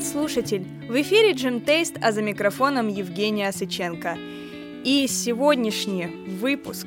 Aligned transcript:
Привет, 0.00 0.12
слушатель! 0.12 0.66
В 0.88 0.98
эфире 1.02 1.32
Джим 1.34 1.60
Тейст, 1.60 1.96
а 2.00 2.10
за 2.12 2.22
микрофоном 2.22 2.88
Евгения 2.88 3.52
Сыченко. 3.52 4.16
И 4.82 5.06
сегодняшний 5.06 6.06
выпуск 6.40 6.86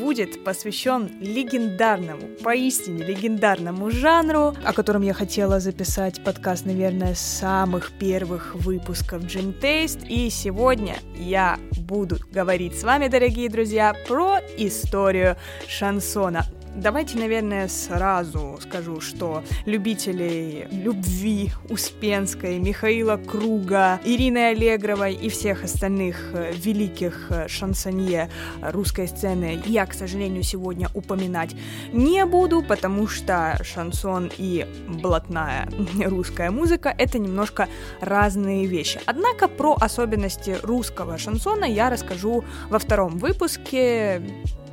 будет 0.00 0.42
посвящен 0.44 1.10
легендарному, 1.20 2.22
поистине 2.42 3.04
легендарному 3.04 3.90
жанру, 3.90 4.54
о 4.64 4.72
котором 4.72 5.02
я 5.02 5.12
хотела 5.12 5.60
записать 5.60 6.24
подкаст, 6.24 6.64
наверное, 6.64 7.14
самых 7.14 7.92
первых 7.98 8.54
выпусков 8.54 9.24
Джим 9.24 9.52
Тейст. 9.52 9.98
И 10.08 10.30
сегодня 10.30 10.96
я 11.18 11.58
буду 11.86 12.16
говорить 12.32 12.80
с 12.80 12.82
вами, 12.82 13.08
дорогие 13.08 13.50
друзья, 13.50 13.94
про 14.08 14.40
историю 14.56 15.36
шансона. 15.68 16.46
Давайте, 16.76 17.18
наверное, 17.18 17.68
сразу 17.68 18.58
скажу, 18.60 19.00
что 19.00 19.44
любителей 19.64 20.66
любви 20.72 21.52
Успенской, 21.68 22.58
Михаила 22.58 23.16
Круга, 23.16 24.00
Ирины 24.04 24.48
Аллегровой 24.48 25.14
и 25.14 25.28
всех 25.28 25.62
остальных 25.62 26.34
э, 26.34 26.52
великих 26.52 27.30
э, 27.30 27.46
шансонье 27.46 28.28
русской 28.60 29.06
сцены 29.06 29.62
я, 29.66 29.86
к 29.86 29.94
сожалению, 29.94 30.42
сегодня 30.42 30.88
упоминать 30.94 31.54
не 31.92 32.24
буду, 32.26 32.60
потому 32.60 33.06
что 33.06 33.56
шансон 33.62 34.32
и 34.36 34.66
блатная 34.88 35.68
русская 36.04 36.50
музыка— 36.50 36.92
это 36.98 37.20
немножко 37.20 37.68
разные 38.00 38.66
вещи. 38.66 39.00
Однако 39.06 39.46
про 39.46 39.76
особенности 39.80 40.58
русского 40.62 41.18
шансона 41.18 41.66
я 41.66 41.88
расскажу 41.88 42.44
во 42.68 42.80
втором 42.80 43.18
выпуске 43.18 44.20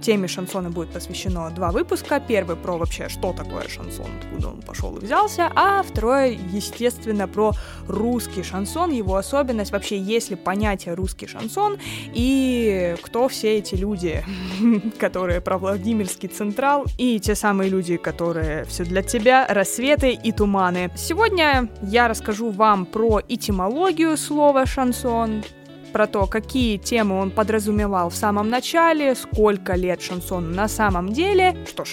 теме 0.01 0.27
шансона 0.27 0.69
будет 0.69 0.89
посвящено 0.89 1.49
два 1.51 1.71
выпуска. 1.71 2.19
Первый 2.19 2.55
про 2.55 2.77
вообще, 2.77 3.07
что 3.09 3.33
такое 3.33 3.67
шансон, 3.67 4.07
откуда 4.19 4.49
он 4.49 4.61
пошел 4.61 4.97
и 4.97 5.05
взялся, 5.05 5.51
а 5.55 5.84
второй, 5.84 6.39
естественно, 6.51 7.27
про 7.27 7.51
русский 7.87 8.43
шансон, 8.43 8.91
его 8.91 9.15
особенность, 9.15 9.71
вообще 9.71 9.98
есть 9.98 10.29
ли 10.29 10.35
понятие 10.35 10.95
русский 10.95 11.27
шансон 11.27 11.77
и 12.13 12.95
кто 13.01 13.27
все 13.27 13.57
эти 13.57 13.76
люди, 13.76 14.23
которые 14.99 15.41
про 15.41 15.57
Владимирский 15.57 16.29
Централ 16.29 16.85
и 16.98 17.20
те 17.20 17.35
самые 17.35 17.70
люди, 17.70 17.98
которые 17.98 18.65
все 18.65 18.83
для 18.83 19.04
тебя, 19.04 19.45
рассветы 19.48 20.13
и 20.13 20.31
туманы. 20.31 20.91
Сегодня 20.95 21.70
я 21.83 22.07
расскажу 22.07 22.49
вам 22.49 22.85
про 22.85 23.21
этимологию 23.27 24.17
слова 24.17 24.65
шансон, 24.65 25.43
про 25.91 26.07
то, 26.07 26.25
какие 26.27 26.77
темы 26.77 27.20
он 27.20 27.31
подразумевал 27.31 28.09
в 28.09 28.15
самом 28.15 28.49
начале, 28.49 29.15
сколько 29.15 29.75
лет 29.75 30.01
шансон 30.01 30.53
на 30.53 30.67
самом 30.67 31.13
деле. 31.13 31.55
Что 31.67 31.85
ж, 31.85 31.89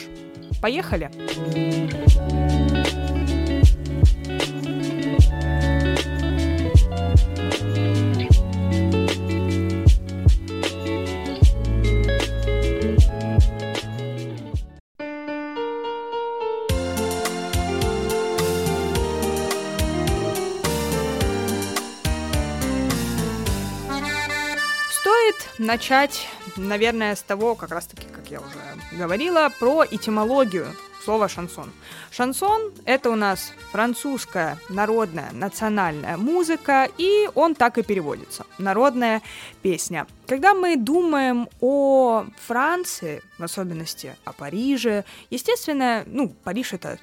поехали! 0.60 1.10
Начать, 25.68 26.28
наверное, 26.56 27.14
с 27.14 27.20
того, 27.20 27.54
как 27.54 27.70
раз-таки, 27.72 28.06
как 28.10 28.30
я 28.30 28.40
уже 28.40 28.58
говорила, 28.98 29.50
про 29.60 29.84
этимологию 29.84 30.66
слова 31.04 31.28
шансон. 31.28 31.70
Шансон— 32.10 32.72
это 32.86 33.10
у 33.10 33.16
нас 33.16 33.52
французская 33.70 34.56
народная 34.70 35.30
национальная 35.32 36.16
музыка, 36.16 36.88
и 36.96 37.28
он 37.34 37.54
так 37.54 37.76
и 37.76 37.82
переводится— 37.82 38.46
народная 38.58 39.20
песня. 39.60 40.06
Когда 40.26 40.54
мы 40.54 40.76
думаем 40.76 41.50
о 41.60 42.24
Франции, 42.46 43.20
в 43.38 43.44
особенности 43.44 44.16
о 44.24 44.32
Париже, 44.32 45.04
естественно, 45.28 46.02
ну, 46.06 46.30
Париж— 46.44 46.72
это 46.72 46.98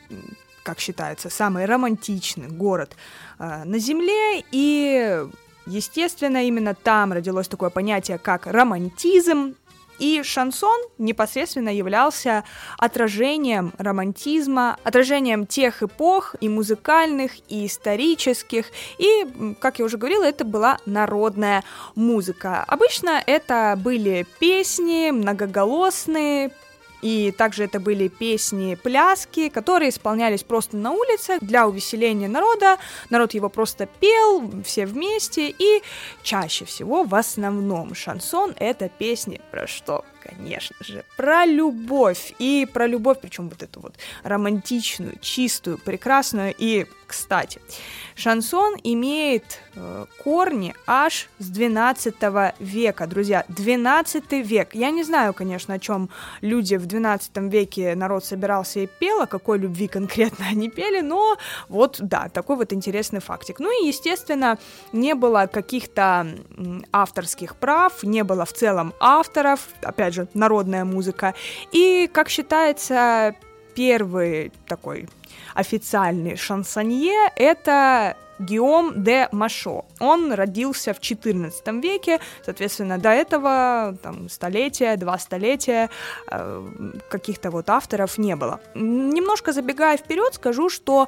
как 0.64 0.80
считается, 0.80 1.30
самый 1.30 1.66
романтичный 1.66 2.47
город 2.47 2.97
э, 3.38 3.64
на 3.66 3.78
Земле, 3.78 4.44
и 4.52 5.28
Естественно, 5.66 6.46
именно 6.46 6.76
там 6.76 7.14
родилось 7.14 7.48
такое 7.48 7.70
понятие, 7.70 8.18
как 8.18 8.48
романтизм, 8.48 9.56
и 10.00 10.24
шансон 10.24 10.78
непосредственно 10.98 11.70
являлся 11.70 12.44
отражением 12.78 13.74
романтизма, 13.78 14.78
отражением 14.84 15.46
тех 15.46 15.84
эпох 15.84 16.36
и 16.42 16.50
музыкальных, 16.50 17.31
и 17.48 17.66
исторических. 17.66 18.66
И, 18.98 19.56
как 19.59 19.80
я 19.80 19.86
уже 19.86 19.98
говорила, 19.98 20.24
это 20.24 20.44
была 20.44 20.80
народная 20.86 21.64
музыка. 21.96 22.64
Обычно 22.68 23.24
это 23.26 23.80
были 23.82 24.26
песни 24.40 25.12
многоголосные, 25.12 26.52
и 27.06 27.32
также 27.32 27.66
это 27.66 27.80
были 27.80 28.08
песни-пляски, 28.08 29.50
которые 29.50 29.92
исполнялись 29.92 30.42
просто 30.42 30.76
на 30.76 30.92
улице 30.92 31.38
для 31.40 31.68
увеселения 31.68 32.28
народа. 32.28 32.80
Народ 33.12 33.36
его 33.36 33.48
просто 33.48 33.86
пел, 33.86 34.52
все 34.64 34.88
вместе, 34.88 35.52
и 35.52 35.84
чаще 36.24 36.66
всего, 36.66 37.04
в 37.04 37.14
основном, 37.14 37.94
шансон— 37.94 38.56
это 38.60 38.90
песни 38.90 39.40
про 39.52 39.68
что? 39.68 40.04
Конечно 40.28 40.75
же, 40.81 41.03
про 41.18 41.46
любовь. 41.46 42.34
И 42.40 42.68
про 42.72 42.88
любовь, 42.88 43.19
причем 43.22 43.50
вот 43.50 43.63
эту 43.63 43.80
вот 43.80 43.96
романтичную, 44.24 45.18
чистую, 45.22 45.78
прекрасную. 45.78 46.53
И, 46.58 46.86
кстати, 47.08 47.62
Шансон 48.16 48.75
имеет 48.84 49.59
э, 49.75 50.06
корни 50.24 50.74
аж 50.88 51.30
с 51.40 51.50
12 51.50 52.16
века, 52.59 53.08
друзья, 53.08 53.46
12 53.50 54.31
век. 54.31 54.74
Я 54.74 54.90
не 54.91 55.03
знаю, 55.03 55.34
конечно, 55.34 55.74
о 55.74 55.80
чем 55.80 56.09
люди 56.41 56.75
в 56.75 56.85
12 56.85 57.38
веке 57.52 57.94
народ 57.96 58.24
собирался 58.24 58.80
и 58.80 58.88
пел, 58.88 59.22
о 59.22 59.28
какой 59.28 59.59
любви 59.59 59.88
конкретно 59.88 60.46
они 60.50 60.69
пели, 60.69 61.02
но 61.02 61.38
вот, 61.69 61.97
да, 62.00 62.30
такой 62.30 62.56
вот 62.56 62.74
интересный 62.74 63.19
фактик. 63.19 63.59
Ну 63.59 63.69
и, 63.84 63.88
естественно, 63.88 64.58
не 64.94 65.14
было 65.14 65.50
каких-то 65.52 66.28
авторских 66.91 67.56
прав, 67.58 68.03
не 68.03 68.24
было 68.24 68.46
в 68.46 68.53
целом 68.53 68.94
авторов, 69.00 69.59
опять 69.81 70.14
же, 70.16 70.28
народная 70.34 70.86
музыка. 70.86 71.34
И, 71.72 72.09
как 72.12 72.30
считается, 72.30 73.36
первый 73.76 74.52
такой 74.68 75.08
официальный 75.53 76.36
шансонье— 76.36 77.31
это 77.36 78.16
Гиом 78.40 79.03
де 79.03 79.30
Машо. 79.31 79.86
Он 80.00 80.34
родился 80.34 80.94
в 80.94 81.00
XIV 81.00 81.81
веке, 81.81 82.20
соответственно, 82.44 82.98
до 82.98 83.09
этого 83.09 83.98
там, 84.02 84.30
столетия, 84.30 84.98
два 84.98 85.18
столетия 85.18 85.90
э, 86.30 86.92
каких-то 87.09 87.52
вот 87.52 87.70
авторов 87.70 88.18
не 88.18 88.36
было. 88.36 88.59
Немножко 88.76 89.53
забегая 89.53 89.97
вперед, 89.97 90.34
скажу, 90.34 90.70
что 90.70 91.08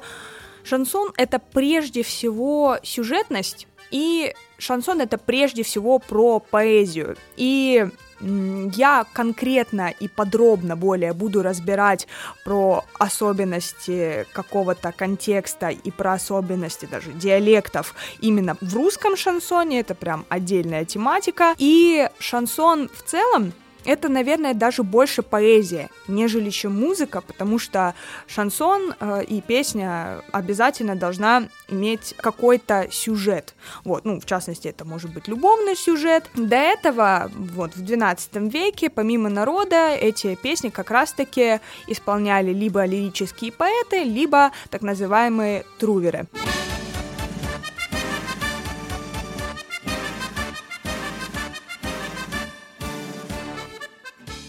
шансон— 0.64 1.12
это 1.16 1.38
прежде 1.38 2.02
всего 2.02 2.78
сюжетность, 2.82 3.66
и 3.90 4.34
шансон— 4.58 5.00
это 5.02 5.18
прежде 5.18 5.62
всего 5.62 5.98
про 5.98 6.40
поэзию. 6.40 7.16
И 7.36 7.86
я 8.20 9.06
конкретно 9.12 9.90
и 9.90 10.08
подробно 10.08 10.76
более 10.76 11.12
буду 11.12 11.42
разбирать 11.42 12.06
про 12.44 12.84
особенности 12.98 14.26
какого-то 14.32 14.92
контекста 14.92 15.68
и 15.68 15.90
про 15.90 16.14
особенности 16.14 16.86
даже 16.86 17.12
диалектов 17.12 17.94
именно 18.20 18.56
в 18.60 18.74
русском 18.74 19.16
шансоне, 19.16 19.80
это 19.80 19.94
прям 19.94 20.24
отдельная 20.28 20.84
тематика. 20.84 21.54
И 21.58 22.08
шансон 22.18 22.88
в 22.88 23.02
целом 23.02 23.52
это, 23.88 24.10
наверное, 24.10 24.52
даже 24.52 24.82
больше 24.82 25.22
поэзия, 25.22 25.88
нежели 26.08 26.50
чем 26.50 26.78
музыка, 26.78 27.22
потому 27.22 27.58
что 27.58 27.94
шансон 28.26 28.94
э, 29.00 29.24
и 29.24 29.40
песня 29.40 30.20
обязательно 30.30 30.94
должна 30.94 31.48
иметь 31.68 32.14
какой-то 32.18 32.88
сюжет. 32.90 33.54
Вот, 33.84 34.04
ну, 34.04 34.20
в 34.20 34.26
частности, 34.26 34.68
это 34.68 34.84
может 34.84 35.14
быть 35.14 35.26
любовный 35.26 35.74
сюжет. 35.74 36.24
До 36.34 36.56
этого, 36.56 37.30
вот, 37.34 37.76
в 37.76 37.82
12 37.82 38.52
веке, 38.52 38.90
помимо 38.90 39.30
народа, 39.30 39.94
эти 39.94 40.34
песни 40.34 40.68
как 40.68 40.90
раз-таки 40.90 41.60
исполняли 41.86 42.52
либо 42.52 42.84
лирические 42.84 43.52
поэты, 43.52 44.04
либо 44.04 44.52
так 44.68 44.82
называемые 44.82 45.64
труверы. 45.78 46.26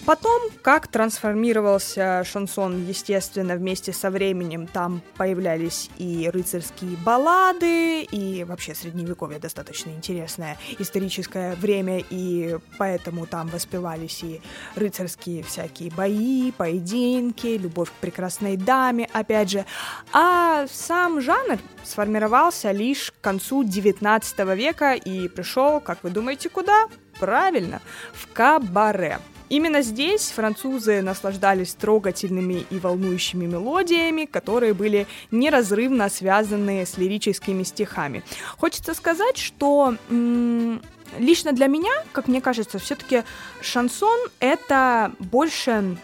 Потом, 0.10 0.42
как 0.64 0.88
трансформировался 0.88 2.24
шансон, 2.26 2.84
естественно, 2.88 3.54
вместе 3.54 3.94
со 3.94 4.10
временем. 4.10 4.66
Там 4.66 5.04
появлялись 5.18 5.92
и 6.00 6.32
рыцарские 6.34 6.98
баллады, 7.06 8.02
и 8.02 8.44
вообще 8.44 8.74
средневековье 8.74 9.38
достаточно 9.38 9.92
интересное 9.92 10.58
историческое 10.80 11.54
время, 11.58 12.04
и 12.10 12.58
поэтому 12.80 13.28
там 13.28 13.50
воспевались 13.50 14.24
и 14.24 14.42
рыцарские 14.74 15.44
всякие 15.44 15.92
бои, 15.92 16.52
поединки, 16.54 17.46
любовь 17.46 17.92
к 17.92 18.02
прекрасной 18.02 18.58
даме, 18.58 19.08
опять 19.14 19.52
же. 19.52 19.64
А 20.12 20.66
сам 20.72 21.22
жанр 21.22 21.60
сформировался 21.84 22.72
лишь 22.72 23.12
к 23.12 23.22
концу 23.22 23.64
19 23.64 24.40
века 24.56 24.94
и 24.94 25.28
пришел, 25.28 25.80
как 25.80 26.02
вы 26.02 26.10
думаете, 26.10 26.50
куда? 26.50 26.88
Правильно, 27.20 27.80
в 28.12 28.34
кабаре. 28.34 29.20
Именно 29.50 29.82
здесь 29.82 30.32
французы 30.32 31.02
наслаждались 31.02 31.74
трогательными 31.74 32.66
и 32.70 32.80
волнующими 32.80 33.46
мелодиями, 33.46 34.26
которые 34.26 34.74
были 34.74 35.08
неразрывно 35.32 36.10
связаны 36.10 36.86
с 36.86 36.98
лирическими 36.98 37.64
стихами. 37.64 38.24
Хочется 38.58 38.94
сказать, 38.94 39.38
что 39.38 39.96
м- 40.10 40.82
лично 41.18 41.52
для 41.52 41.68
меня, 41.68 41.92
как 42.12 42.28
мне 42.28 42.42
кажется, 42.42 42.78
все-таки 42.80 43.24
шансон 43.62 44.20
это 44.40 45.12
больше 45.20 45.98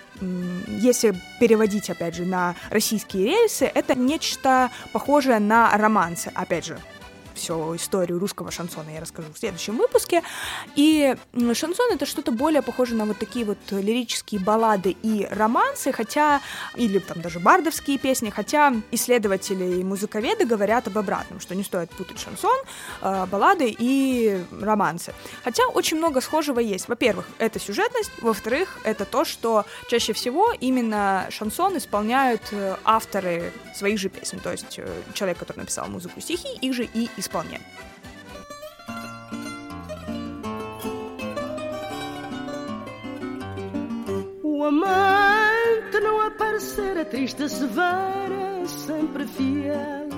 если 0.68 1.14
переводить, 1.42 1.90
опять 1.90 2.16
же, 2.16 2.24
на 2.24 2.56
российские 2.70 3.26
рельсы, 3.26 3.66
это 3.66 3.96
нечто 3.96 4.72
похожее 4.94 5.40
на 5.40 5.76
романсы, 5.78 6.32
опять 6.34 6.66
же, 6.66 6.80
всю 7.36 7.76
историю 7.76 8.20
русского 8.20 8.52
шансона 8.52 8.90
я 8.90 9.02
расскажу 9.02 9.32
в 9.34 9.38
следующем 9.38 9.78
выпуске. 9.78 10.24
И 10.76 11.16
шансон 11.54 11.92
это 11.92 12.06
что-то 12.06 12.32
более 12.32 12.62
похоже 12.62 12.96
на 12.96 13.06
вот 13.06 13.18
такие 13.20 13.46
вот 13.46 13.58
лирические 13.72 14.42
баллады 14.42 14.96
и 15.04 15.28
романсы, 15.30 15.92
хотя, 15.92 16.42
или 16.76 17.00
там 17.00 17.22
даже 17.22 17.40
бардовские 17.40 17.98
песни, 17.98 18.30
хотя 18.30 18.74
исследователи 18.92 19.80
и 19.80 19.84
музыковеды 19.84 20.46
говорят 20.46 20.88
об 20.88 20.98
обратном, 20.98 21.40
что 21.40 21.56
не 21.56 21.64
стоит 21.64 21.90
путать 21.92 22.20
шансон, 22.20 22.58
э, 23.02 23.26
баллады 23.28 23.76
и 23.78 24.42
романсы. 24.62 25.14
Хотя 25.44 25.68
очень 25.68 25.98
много 25.98 26.22
схожего 26.22 26.60
есть. 26.60 26.88
Во-первых, 26.88 27.28
это 27.38 27.60
сюжетность, 27.60 28.12
во-вторых, 28.22 28.80
это 28.84 29.06
то, 29.06 29.26
что 29.26 29.66
чаще 29.90 30.14
всего 30.14 30.54
именно 30.60 31.28
шансон 31.30 31.78
исполняют 31.78 32.42
э, 32.52 32.76
авторы 32.84 33.52
своих 33.76 34.00
же 34.00 34.10
песен, 34.10 34.40
то 34.40 34.52
есть 34.52 34.80
э, 34.80 34.88
человек, 35.14 35.38
который 35.38 35.60
написал 35.60 35.88
музыку 35.88 36.22
стихи, 36.22 36.48
их 36.62 36.74
же 36.74 36.88
и 36.94 37.10
O 44.44 44.64
amante 44.64 46.00
não 46.02 46.22
aparecera 46.22 47.02
é 47.02 47.06
triste, 47.06 47.50
severa, 47.50 48.62
é 48.64 48.68
sempre 48.68 49.26
fiel. 49.28 50.10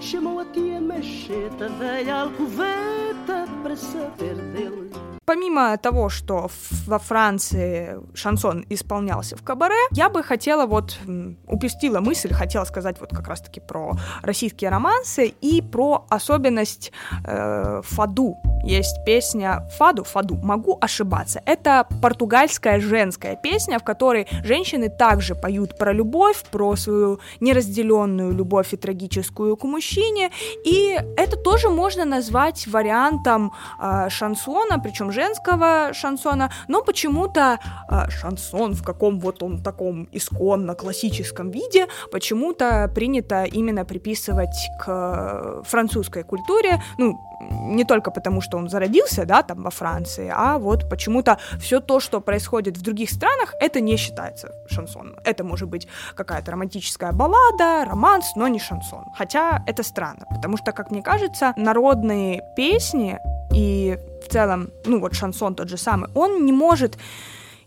Chamou 0.00 0.40
a 0.40 0.44
tia 0.46 0.80
Macheta, 0.80 1.68
velha 1.68 2.14
alcoveta, 2.14 3.46
para 3.62 3.76
saber 3.76 4.34
dele 4.34 5.13
Помимо 5.26 5.76
того, 5.78 6.10
что 6.10 6.50
во 6.86 6.98
Франции 6.98 7.98
шансон 8.14 8.66
исполнялся 8.68 9.36
в 9.36 9.42
кабаре, 9.42 9.74
я 9.92 10.08
бы 10.08 10.22
хотела 10.22 10.66
вот, 10.66 10.98
упустила 11.46 12.00
мысль, 12.00 12.32
хотела 12.34 12.64
сказать 12.64 13.00
вот 13.00 13.10
как 13.10 13.28
раз-таки 13.28 13.60
про 13.60 13.96
российские 14.22 14.70
романсы 14.70 15.28
и 15.40 15.62
про 15.62 16.06
особенность 16.10 16.92
э, 17.26 17.80
фаду. 17.84 18.36
Есть 18.64 19.04
песня 19.04 19.68
«Фаду», 19.76 20.04
«Фаду», 20.04 20.36
могу 20.36 20.78
ошибаться. 20.80 21.42
Это 21.44 21.86
португальская 22.00 22.80
женская 22.80 23.36
песня, 23.36 23.78
в 23.78 23.84
которой 23.84 24.26
женщины 24.42 24.88
также 24.88 25.34
поют 25.34 25.76
про 25.76 25.92
любовь, 25.92 26.42
про 26.50 26.74
свою 26.76 27.20
неразделенную 27.40 28.32
любовь 28.32 28.72
и 28.72 28.78
трагическую 28.78 29.56
к 29.56 29.64
мужчине, 29.64 30.30
и 30.64 30.98
это 31.16 31.36
тоже 31.36 31.68
можно 31.68 32.06
назвать 32.06 32.66
вариантом 32.66 33.52
э, 33.78 34.08
шансона, 34.08 34.78
причем 34.78 35.12
женского 35.14 35.92
шансона, 35.94 36.50
но 36.68 36.82
почему-то 36.82 37.58
э, 37.88 38.10
шансон 38.10 38.74
в 38.74 38.82
каком 38.82 39.20
вот 39.20 39.42
он 39.42 39.62
таком 39.62 40.08
исконно 40.12 40.74
классическом 40.74 41.50
виде 41.50 41.86
почему-то 42.12 42.90
принято 42.94 43.44
именно 43.44 43.84
приписывать 43.84 44.70
к 44.80 45.62
французской 45.64 46.24
культуре, 46.24 46.82
ну, 46.98 47.18
не 47.50 47.84
только 47.84 48.10
потому, 48.10 48.40
что 48.40 48.58
он 48.58 48.68
зародился, 48.68 49.24
да, 49.24 49.42
там 49.42 49.62
во 49.62 49.70
Франции, 49.70 50.32
а 50.34 50.58
вот 50.58 50.88
почему-то 50.88 51.38
все 51.60 51.80
то, 51.80 52.00
что 52.00 52.20
происходит 52.20 52.76
в 52.76 52.82
других 52.82 53.10
странах, 53.10 53.54
это 53.60 53.80
не 53.80 53.96
считается 53.96 54.50
шансоном. 54.66 55.16
Это 55.24 55.44
может 55.44 55.68
быть 55.68 55.88
какая-то 56.14 56.52
романтическая 56.52 57.12
баллада, 57.12 57.84
романс, 57.88 58.32
но 58.36 58.48
не 58.48 58.58
шансон. 58.58 59.04
Хотя 59.16 59.62
это 59.66 59.82
странно, 59.82 60.26
потому 60.30 60.56
что, 60.56 60.72
как 60.72 60.90
мне 60.90 61.02
кажется, 61.02 61.52
народные 61.56 62.42
песни 62.56 63.18
и 63.52 63.98
в 64.24 64.28
целом, 64.28 64.70
ну 64.86 65.00
вот 65.00 65.14
шансон 65.14 65.54
тот 65.54 65.68
же 65.68 65.76
самый, 65.76 66.10
он 66.14 66.44
не 66.44 66.52
может 66.52 66.98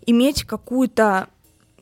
иметь 0.05 0.43
какую-то 0.43 1.27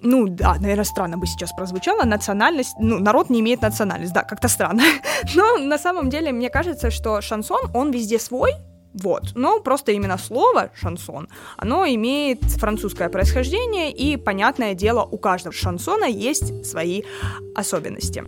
ну 0.02 0.28
да, 0.28 0.56
наверное, 0.56 0.84
странно 0.84 1.18
бы 1.18 1.26
сейчас 1.26 1.52
прозвучало, 1.54 2.04
национальность, 2.04 2.76
ну, 2.80 3.00
народ 3.00 3.30
не 3.30 3.40
имеет 3.40 3.62
национальность, 3.62 4.14
да, 4.14 4.24
как-то 4.24 4.48
странно. 4.48 4.84
Но 5.36 5.58
на 5.58 5.78
самом 5.80 6.10
деле 6.10 6.32
мне 6.32 6.50
кажется, 6.50 6.92
что 6.92 7.22
шансон, 7.22 7.72
он 7.74 7.92
везде 7.92 8.20
свой, 8.20 8.52
вот. 8.94 9.32
Но 9.36 9.60
просто 9.60 9.92
именно 9.92 10.18
слово 10.18 10.72
шансон, 10.76 11.28
оно 11.58 11.86
имеет 11.86 12.44
французское 12.44 13.10
происхождение, 13.10 13.92
и, 13.92 14.16
понятное 14.18 14.74
дело, 14.74 15.04
у 15.04 15.18
каждого 15.18 15.54
шансона 15.54 16.06
есть 16.06 16.66
свои 16.66 17.04
особенности. 17.56 18.24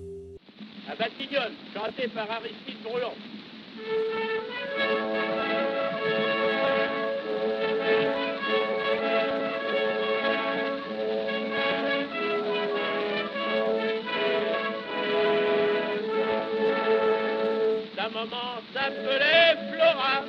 maman 4.77 5.16
s'appelait 18.87 19.57
Flora. 19.71 20.23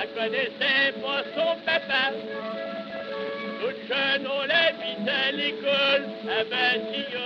Elle 0.00 0.08
connaissait 0.10 0.92
pas 1.00 1.22
son 1.34 1.56
papa. 1.64 2.04
Toute 3.60 3.80
jeune, 3.88 4.26
on 4.26 4.42
l'habite 4.46 5.08
à 5.08 5.30
l'école 5.32 6.04
à 6.28 6.44
Bastillon. 6.44 7.22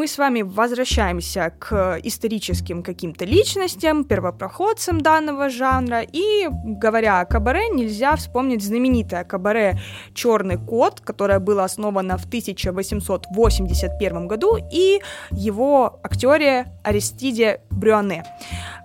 Мы 0.00 0.06
с 0.06 0.16
вами 0.16 0.40
возвращаемся 0.40 1.52
к 1.58 2.00
историческим 2.02 2.82
каким-то 2.82 3.26
личностям, 3.26 4.04
первопроходцам 4.04 5.02
данного 5.02 5.50
жанра, 5.50 6.00
и, 6.00 6.48
говоря 6.48 7.20
о 7.20 7.26
кабаре, 7.26 7.68
нельзя 7.68 8.16
вспомнить 8.16 8.64
знаменитое 8.64 9.24
кабаре 9.24 9.78
«Черный 10.14 10.56
кот», 10.56 11.02
которое 11.02 11.38
было 11.38 11.64
основано 11.64 12.16
в 12.16 12.24
1881 12.24 14.26
году, 14.26 14.56
и 14.72 15.02
его 15.32 16.00
актере 16.02 16.72
Аристиде 16.82 17.60
Брюане. 17.70 18.24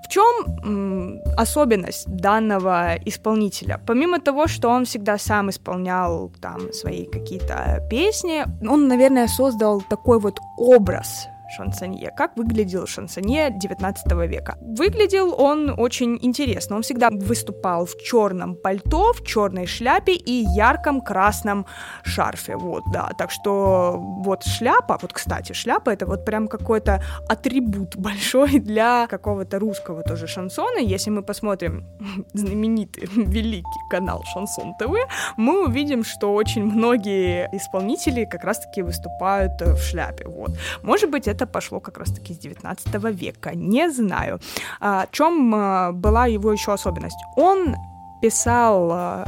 В 0.05 0.07
чем 0.07 1.21
особенность 1.35 2.05
данного 2.07 2.95
исполнителя? 3.05 3.81
Помимо 3.88 4.19
того, 4.19 4.45
что 4.47 4.69
он 4.69 4.85
всегда 4.85 5.17
сам 5.17 5.50
исполнял 5.50 6.31
там 6.41 6.71
свои 6.74 7.05
какие-то 7.05 7.85
песни, 7.89 8.45
он, 8.67 8.88
наверное, 8.88 9.27
создал 9.27 9.81
такой 9.81 10.19
вот 10.19 10.39
образ 10.57 11.27
шансонье. 11.49 12.11
Как 12.15 12.35
выглядел 12.37 12.87
шансонье 12.87 13.49
19 13.51 14.11
века? 14.29 14.57
Выглядел 14.61 15.33
он 15.37 15.73
очень 15.77 16.17
интересно. 16.21 16.77
Он 16.77 16.81
всегда 16.81 17.09
выступал 17.09 17.85
в 17.85 17.97
черном 17.97 18.55
пальто, 18.55 19.13
в 19.13 19.23
черной 19.25 19.65
шляпе 19.65 20.13
и 20.13 20.45
ярком 20.55 21.01
красном 21.01 21.65
шарфе. 22.03 22.55
Вот, 22.55 22.83
да. 22.93 23.09
Так 23.17 23.31
что 23.31 23.97
вот 23.97 24.43
шляпа, 24.43 24.97
вот, 25.01 25.13
кстати, 25.13 25.53
шляпа 25.53 25.89
это 25.89 26.05
вот 26.05 26.25
прям 26.25 26.47
какой-то 26.47 27.03
атрибут 27.27 27.95
большой 27.97 28.59
для 28.59 29.07
какого-то 29.07 29.59
русского 29.59 30.03
тоже 30.03 30.27
шансона. 30.27 30.79
Если 30.79 31.09
мы 31.09 31.21
посмотрим 31.21 31.85
знаменитый 32.33 33.07
великий 33.15 33.89
канал 33.89 34.23
Шансон 34.33 34.73
ТВ, 34.79 34.91
мы 35.37 35.65
увидим, 35.65 36.03
что 36.03 36.33
очень 36.33 36.63
многие 36.63 37.49
исполнители 37.51 38.25
как 38.25 38.43
раз-таки 38.43 38.81
выступают 38.81 39.61
в 39.61 39.81
шляпе. 39.81 40.27
Вот. 40.27 40.51
Может 40.83 41.09
быть, 41.09 41.27
это 41.27 41.35
это 41.36 41.46
пошло 41.46 41.80
как 41.80 41.98
раз-таки 41.98 42.34
с 42.34 42.38
19 42.38 43.04
века. 43.12 43.56
Не 43.56 43.92
знаю. 43.92 44.39
А, 44.80 45.06
в 45.06 45.12
чем 45.12 45.54
а, 45.54 45.92
была 45.92 46.27
его 46.27 46.51
еще 46.51 46.74
особенность? 46.74 47.18
Он 47.36 47.75
писал 48.22 48.89
а, 48.92 49.25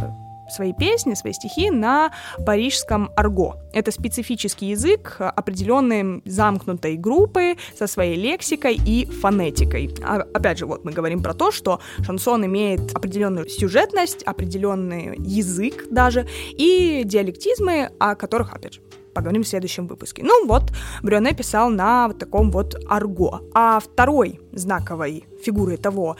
свои 0.49 0.73
песни, 0.73 1.13
свои 1.15 1.33
стихи 1.33 1.69
на 1.69 2.11
парижском 2.45 3.09
арго. 3.17 3.55
Это 3.73 3.91
специфический 3.91 4.67
язык 4.67 5.17
определенной 5.19 6.21
замкнутой 6.25 6.95
группы 6.95 7.57
со 7.77 7.87
своей 7.87 8.15
лексикой 8.15 8.75
и 8.75 9.05
фонетикой. 9.05 9.93
А, 10.03 10.25
опять 10.33 10.59
же, 10.59 10.65
вот 10.65 10.85
мы 10.85 10.93
говорим 10.93 11.21
про 11.21 11.33
то, 11.33 11.51
что 11.51 11.79
шансон 12.05 12.45
имеет 12.45 12.95
определенную 12.95 13.49
сюжетность, 13.49 14.23
определенный 14.23 15.17
язык 15.19 15.87
даже, 15.91 16.25
и 16.57 17.03
диалектизмы, 17.05 17.91
о 17.99 18.15
которых, 18.15 18.53
опять 18.53 18.75
же, 18.75 18.81
поговорим 19.17 19.41
в 19.41 19.47
следующем 19.47 19.87
выпуске. 19.87 20.23
Ну 20.23 20.45
вот, 20.45 20.71
Брюне 21.01 21.33
писал 21.33 21.71
на 21.71 22.07
вот 22.07 22.19
таком 22.19 22.51
вот 22.51 22.75
арго. 22.87 23.41
А 23.55 23.79
второй 23.79 24.39
знаковой 24.53 25.25
фигурой 25.43 25.77
того 25.77 26.17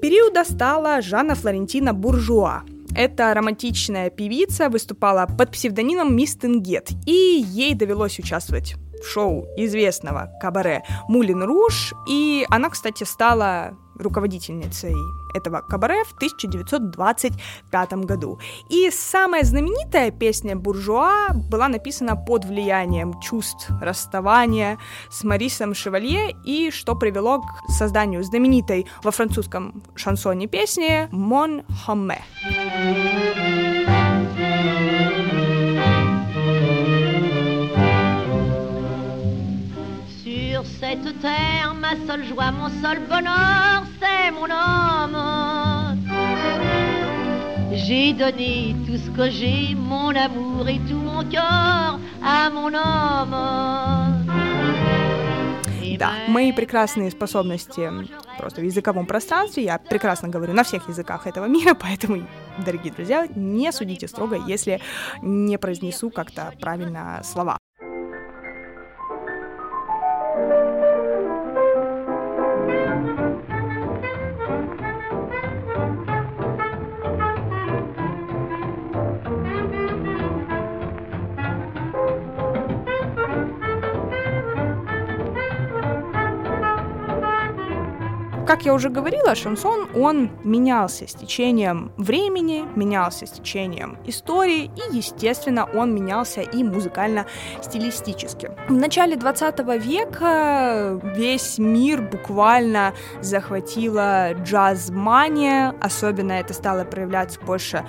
периода 0.00 0.44
стала 0.44 1.02
Жанна 1.02 1.34
Флорентина 1.34 1.92
Буржуа. 1.92 2.62
Эта 2.96 3.34
романтичная 3.34 4.08
певица 4.08 4.70
выступала 4.70 5.26
под 5.26 5.50
псевдонимом 5.50 6.16
Мисс 6.16 6.36
Тенгет, 6.36 6.88
и 7.06 7.44
ей 7.46 7.74
довелось 7.74 8.18
участвовать 8.18 8.76
в 9.02 9.06
шоу 9.06 9.46
известного 9.58 10.30
кабаре 10.40 10.82
«Мулин 11.06 11.42
Руж», 11.42 11.92
и 12.08 12.46
она, 12.48 12.70
кстати, 12.70 13.04
стала 13.04 13.76
руководительницей 13.98 14.94
этого 15.34 15.60
кабаре 15.60 16.04
в 16.04 16.14
1925 16.14 17.92
году. 18.04 18.38
И 18.68 18.90
самая 18.90 19.44
знаменитая 19.44 20.10
песня 20.10 20.56
«Буржуа» 20.56 21.30
была 21.50 21.68
написана 21.68 22.16
под 22.16 22.44
влиянием 22.44 23.20
чувств 23.20 23.70
расставания 23.80 24.78
с 25.10 25.24
Марисом 25.24 25.74
Шевалье 25.74 26.36
и 26.44 26.70
что 26.70 26.94
привело 26.94 27.40
к 27.40 27.70
созданию 27.70 28.22
знаменитой 28.22 28.86
во 29.02 29.10
французском 29.10 29.82
шансоне 29.94 30.46
песни 30.46 31.08
«Мон 31.10 31.62
Хоме». 31.84 32.22
Sur 32.48 33.57
cette 40.88 41.20
terre, 41.20 41.74
ma 41.74 41.94
seule 42.06 42.24
joie, 42.24 42.50
mon 42.50 42.70
seul 42.80 42.98
bonheur, 43.10 43.82
c'est 44.00 44.30
mon 44.30 44.48
homme. 44.48 45.98
J'ai 47.72 48.12
donné 48.14 48.74
tout 48.86 48.96
ce 48.96 49.10
que 49.10 49.28
j'ai, 49.30 49.74
mon 49.74 50.14
amour 50.16 50.66
et 50.66 50.80
tout 50.88 51.02
mon 51.10 51.22
cœur 51.24 51.98
à 52.24 52.50
mon 52.50 52.72
homme. 52.72 53.36
Да, 55.98 56.12
мои 56.28 56.52
прекрасные 56.52 57.10
способности 57.10 57.90
просто 58.38 58.60
в 58.60 58.64
языковом 58.64 59.04
пространстве, 59.04 59.64
я 59.64 59.78
прекрасно 59.78 60.28
говорю 60.28 60.52
на 60.52 60.62
всех 60.62 60.88
языках 60.88 61.26
этого 61.26 61.46
мира, 61.46 61.74
поэтому, 61.80 62.24
дорогие 62.64 62.92
друзья, 62.92 63.26
не 63.34 63.72
судите 63.72 64.06
строго, 64.06 64.36
если 64.36 64.80
не 65.22 65.58
произнесу 65.58 66.10
как-то 66.10 66.54
правильно 66.60 67.20
слова. 67.24 67.58
Как 88.48 88.64
я 88.64 88.72
уже 88.72 88.88
говорила, 88.88 89.34
шансон, 89.34 89.90
он 89.94 90.30
менялся 90.42 91.06
с 91.06 91.12
течением 91.12 91.92
времени, 91.98 92.64
менялся 92.76 93.26
с 93.26 93.30
течением 93.30 93.98
истории, 94.06 94.70
и, 94.74 94.96
естественно, 94.96 95.68
он 95.74 95.94
менялся 95.94 96.40
и 96.40 96.64
музыкально-стилистически. 96.64 98.52
В 98.70 98.72
начале 98.72 99.16
20 99.16 99.58
века 99.84 100.98
весь 101.14 101.58
мир 101.58 102.00
буквально 102.00 102.94
захватила 103.20 104.32
джаз-мания, 104.32 105.74
особенно 105.82 106.32
это 106.32 106.54
стало 106.54 106.84
проявляться 106.84 107.38
больше 107.40 107.84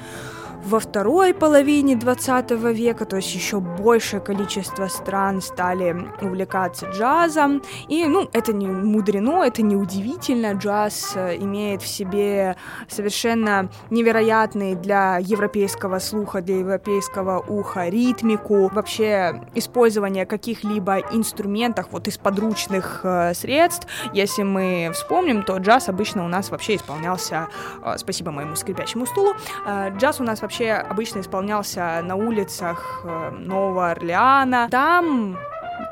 во 0.64 0.80
второй 0.80 1.34
половине 1.34 1.96
20 1.96 2.52
века, 2.52 3.06
то 3.06 3.16
есть 3.16 3.34
еще 3.34 3.60
большее 3.60 4.20
количество 4.20 4.88
стран 4.88 5.42
стали 5.42 5.96
увлекаться 6.22 6.88
джазом. 6.88 7.62
И, 7.88 8.06
ну, 8.06 8.30
это 8.34 8.54
не 8.54 8.68
мудрено, 8.68 9.44
это 9.44 9.62
не 9.62 9.76
удивительно. 9.76 10.54
Джаз 10.54 11.14
э, 11.16 11.38
имеет 11.38 11.82
в 11.82 11.88
себе 11.88 12.58
совершенно 12.88 13.70
невероятный 13.90 14.76
для 14.76 15.18
европейского 15.20 16.00
слуха, 16.00 16.42
для 16.42 16.60
европейского 16.60 17.40
уха 17.40 17.88
ритмику, 17.88 18.70
вообще 18.74 19.42
использование 19.56 20.26
каких-либо 20.26 21.00
инструментов, 21.12 21.88
вот 21.92 22.08
из 22.08 22.18
подручных 22.18 23.02
э, 23.04 23.34
средств. 23.34 23.88
Если 24.14 24.44
мы 24.44 24.92
вспомним, 24.94 25.44
то 25.44 25.58
джаз 25.58 25.90
обычно 25.90 26.26
у 26.26 26.28
нас 26.28 26.52
вообще 26.52 26.76
исполнялся, 26.76 27.48
э, 27.84 27.98
спасибо 27.98 28.32
моему 28.32 28.56
скрипящему 28.56 29.06
стулу, 29.06 29.34
э, 29.66 29.92
джаз 29.98 30.20
у 30.20 30.24
нас 30.24 30.42
вообще 30.42 30.49
обычно 30.90 31.22
исполнялся 31.22 32.02
на 32.04 32.16
улицах 32.16 33.02
э, 33.04 33.30
Нового 33.32 33.92
Орлеана. 33.92 34.68
Там 34.70 35.38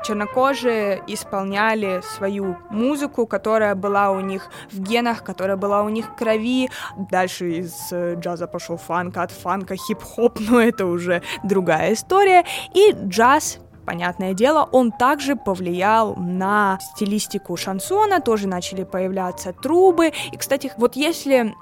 чернокожие 0.04 1.02
исполняли 1.06 2.00
свою 2.02 2.56
музыку, 2.70 3.26
которая 3.26 3.74
была 3.74 4.10
у 4.10 4.20
них 4.20 4.50
в 4.70 4.80
генах, 4.80 5.24
которая 5.24 5.56
была 5.56 5.82
у 5.82 5.88
них 5.88 6.06
в 6.06 6.14
крови. 6.16 6.70
Дальше 7.10 7.50
из 7.50 7.92
э, 7.92 8.14
джаза 8.14 8.46
пошел 8.46 8.76
фанк, 8.76 9.16
от 9.16 9.30
фанка 9.30 9.76
хип-хоп, 9.76 10.38
но 10.50 10.60
это 10.60 10.86
уже 10.86 11.22
другая 11.44 11.92
история. 11.92 12.44
И 12.74 12.92
джаз 12.92 13.60
понятное 13.88 14.34
дело, 14.34 14.68
он 14.72 14.92
также 14.92 15.34
повлиял 15.34 16.14
на 16.16 16.78
стилистику 16.78 17.56
шансона, 17.56 18.20
тоже 18.20 18.46
начали 18.46 18.84
появляться 18.84 19.54
трубы. 19.54 20.12
И, 20.30 20.36
кстати, 20.36 20.70
вот 20.76 20.94
если, 20.94 21.54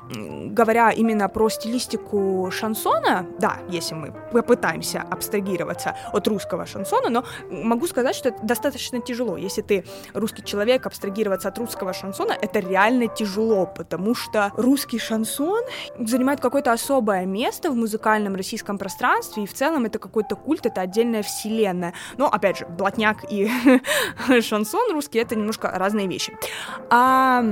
говоря 0.51 0.91
именно 0.91 1.29
про 1.29 1.49
стилистику 1.49 2.51
шансона, 2.51 3.27
да, 3.39 3.59
если 3.69 3.95
мы 3.95 4.13
попытаемся 4.33 5.05
абстрагироваться 5.09 5.95
от 6.13 6.27
русского 6.27 6.67
шансона, 6.67 7.11
но 7.11 7.25
могу 7.49 7.87
сказать, 7.87 8.17
что 8.17 8.31
это 8.31 8.45
достаточно 8.45 9.01
тяжело. 9.01 9.37
Если 9.37 9.63
ты 9.63 9.85
русский 10.13 10.43
человек, 10.43 10.85
абстрагироваться 10.87 11.49
от 11.49 11.59
русского 11.59 11.93
шансона, 11.93 12.33
это 12.33 12.59
реально 12.59 13.07
тяжело, 13.07 13.67
потому 13.67 14.17
что 14.17 14.51
русский 14.57 14.99
шансон 14.99 15.63
занимает 15.97 16.41
какое-то 16.41 16.73
особое 16.73 17.25
место 17.25 17.71
в 17.71 17.77
музыкальном 17.77 18.35
российском 18.35 18.79
пространстве, 18.79 19.45
и 19.45 19.47
в 19.47 19.55
целом 19.55 19.85
это 19.85 20.01
какой-то 20.01 20.35
культ, 20.35 20.67
это 20.67 20.81
отдельная 20.81 21.23
вселенная. 21.23 21.93
Но, 22.19 22.29
опять 22.29 22.59
же, 22.59 22.67
блатняк 22.67 23.25
и 23.31 23.51
шансон 24.41 24.93
русский— 24.93 25.19
это 25.21 25.37
немножко 25.37 25.71
разные 25.71 26.07
вещи. 26.07 26.37
А 26.91 27.45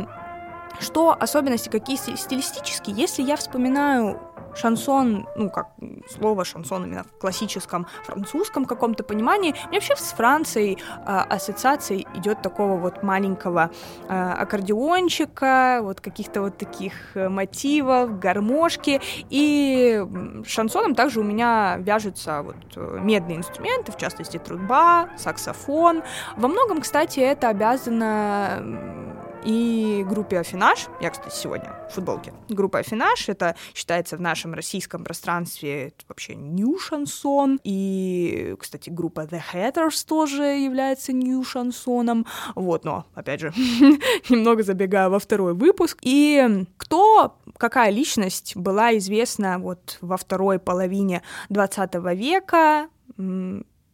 что 0.80 1.12
особенности 1.12 1.68
какие 1.68 1.97
стилистические? 1.97 2.97
Если 2.97 3.23
я 3.23 3.37
вспоминаю 3.37 4.21
шансон, 4.56 5.26
ну, 5.37 5.50
как 5.50 5.68
слово 6.08 6.44
шансон 6.44 6.84
именно 6.84 7.04
в 7.04 7.18
классическом 7.18 7.87
французском 8.04 8.64
каком-то 8.64 9.04
понимании, 9.04 9.54
мне 9.68 9.78
вообще 9.78 9.96
с 9.96 10.12
Францией 10.12 10.78
э, 10.78 11.04
ассоциацией 11.06 12.06
идет 12.14 12.42
такого 12.42 12.76
вот 12.76 13.02
маленького 13.02 13.70
э, 14.08 14.32
аккордеончика, 14.38 15.80
вот 15.82 16.00
каких-то 16.00 16.42
вот 16.42 16.58
таких 16.58 16.92
э, 17.14 17.28
мотивов, 17.28 18.18
гармошки, 18.18 19.00
и 19.30 20.04
шансоном 20.46 20.94
также 20.94 21.20
у 21.20 21.25
меня 21.25 21.76
вяжутся 21.78 22.42
вот 22.42 22.56
э, 22.76 22.99
медные 23.00 23.38
инструменты, 23.38 23.92
в 23.92 23.96
частности 23.96 24.38
труба, 24.38 25.08
саксофон. 25.16 26.02
Во 26.37 26.49
многом, 26.49 26.80
кстати, 26.80 27.20
это 27.20 27.49
обязано 27.49 29.03
и 29.45 30.05
группе 30.09 30.39
Афинаж. 30.39 30.89
Я, 31.01 31.11
кстати, 31.11 31.35
сегодня 31.35 31.73
в 31.91 31.95
футболке. 31.95 32.33
Группа 32.49 32.79
Афинаж, 32.79 33.29
это 33.29 33.57
считается 33.75 34.17
в 34.17 34.21
нашем 34.21 34.55
российском 34.55 35.05
пространстве 35.05 35.93
вообще 36.09 36.35
нью 36.35 36.79
шансон. 36.79 37.61
И, 37.65 38.57
кстати, 38.59 38.91
группа 38.91 39.23
The 39.23 39.41
Hatters 39.53 40.07
тоже 40.07 40.43
является 40.43 41.13
нью 41.13 41.45
шансоном. 41.45 42.27
Вот, 42.55 42.85
но, 42.85 43.07
опять 43.15 43.41
же, 43.41 43.53
немного 44.29 44.63
забегая 44.63 45.09
во 45.09 45.19
второй 45.19 45.55
выпуск. 45.55 45.99
И 46.03 46.67
кто, 46.77 47.39
какая 47.59 47.91
личность 47.91 48.57
была 48.57 48.97
известна 48.97 49.59
вот 49.59 49.99
во 50.01 50.17
второй 50.17 50.59
половине 50.59 51.23
20 51.51 51.95
века, 52.15 52.89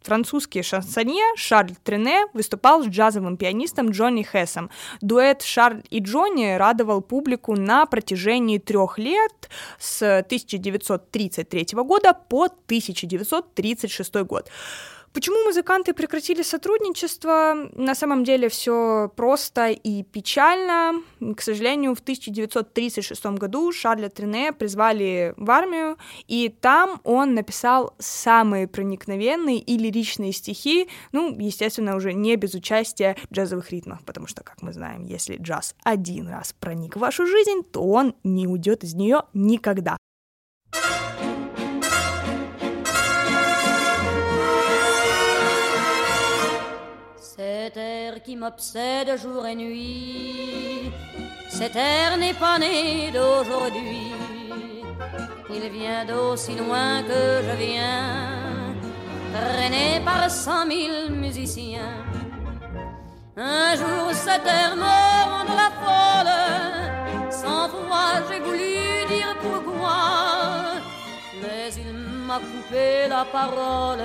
Французский 0.03 0.63
шансонье 0.63 1.25
Шарль 1.37 1.75
Трене 1.85 2.27
выступал 2.33 2.83
с 2.83 2.87
джазовым 2.87 3.37
пианистом 3.37 3.91
Джонни 3.91 4.23
Хессом. 4.23 4.71
Дуэт 5.01 5.43
Шарль 5.43 5.83
и 5.91 6.01
Джонни 6.01 6.57
радовал 6.57 7.03
публику 7.03 7.55
на 7.55 7.85
протяжении 7.87 8.59
трех 8.59 8.99
лет 8.99 9.51
с 9.79 10.03
1933 10.03 11.67
года 11.75 12.15
по 12.15 12.45
1936 12.45 14.15
год. 14.23 14.51
Почему 15.13 15.45
музыканты 15.45 15.93
прекратили 15.93 16.43
сотрудничество? 16.43 17.69
На 17.75 17.97
самом 17.97 18.23
деле 18.23 18.49
все 18.49 19.11
просто 19.17 19.71
и 19.71 20.05
печально. 20.05 21.03
К 21.37 21.43
сожалению, 21.43 21.97
в 21.97 22.01
1936 22.01 23.27
году 23.27 23.73
Шарля 23.73 24.09
Трене 24.09 24.53
призвали 24.53 25.35
в 25.37 25.51
армию, 25.51 25.99
и 26.29 26.49
там 26.49 27.01
он 27.03 27.35
написал 27.35 27.93
самые 27.99 28.69
проникновенные 28.69 29.59
и 29.59 29.77
лиричные 29.77 30.33
стихи, 30.33 30.89
ну, 31.11 31.37
естественно, 31.37 31.97
уже 31.97 32.13
не 32.13 32.37
без 32.37 32.55
участия 32.55 33.17
джазовых 33.33 33.73
ритмов, 33.73 34.05
потому 34.05 34.29
что, 34.29 34.45
как 34.45 34.63
мы 34.63 34.73
знаем, 34.73 35.05
если 35.07 35.39
джаз 35.39 35.75
один 35.83 36.29
раз 36.29 36.55
проник 36.61 36.95
в 36.95 37.01
вашу 37.01 37.27
жизнь, 37.27 37.65
то 37.73 37.83
он 37.83 38.15
не 38.23 38.47
уйдет 38.47 38.85
из 38.85 38.95
нее 38.95 39.23
никогда. 39.35 39.97
Cet 47.41 47.79
air 47.79 48.23
qui 48.23 48.37
m'obsède 48.37 49.17
jour 49.17 49.47
et 49.47 49.55
nuit, 49.55 50.93
cet 51.49 51.75
air 51.75 52.19
n'est 52.19 52.35
pas 52.35 52.59
né 52.59 53.11
d'aujourd'hui. 53.15 54.13
Il 55.49 55.71
vient 55.71 56.05
d'aussi 56.05 56.55
loin 56.55 57.03
que 57.03 57.23
je 57.47 57.57
viens, 57.65 58.75
traîné 59.33 60.03
par 60.05 60.31
cent 60.31 60.67
mille 60.67 61.13
musiciens. 61.13 62.05
Un 63.39 63.75
jour 63.75 64.13
cet 64.13 64.45
air 64.45 64.77
me 64.77 64.97
rend 65.31 65.57
la 65.63 65.71
folle, 65.81 67.33
sans 67.33 67.71
fois 67.71 68.21
j'ai 68.29 68.41
voulu 68.41 69.07
dire 69.15 69.35
pourquoi, 69.41 70.03
mais 71.41 71.73
il 71.75 71.95
m'a 72.27 72.39
coupé 72.39 73.09
la 73.09 73.25
parole 73.25 74.05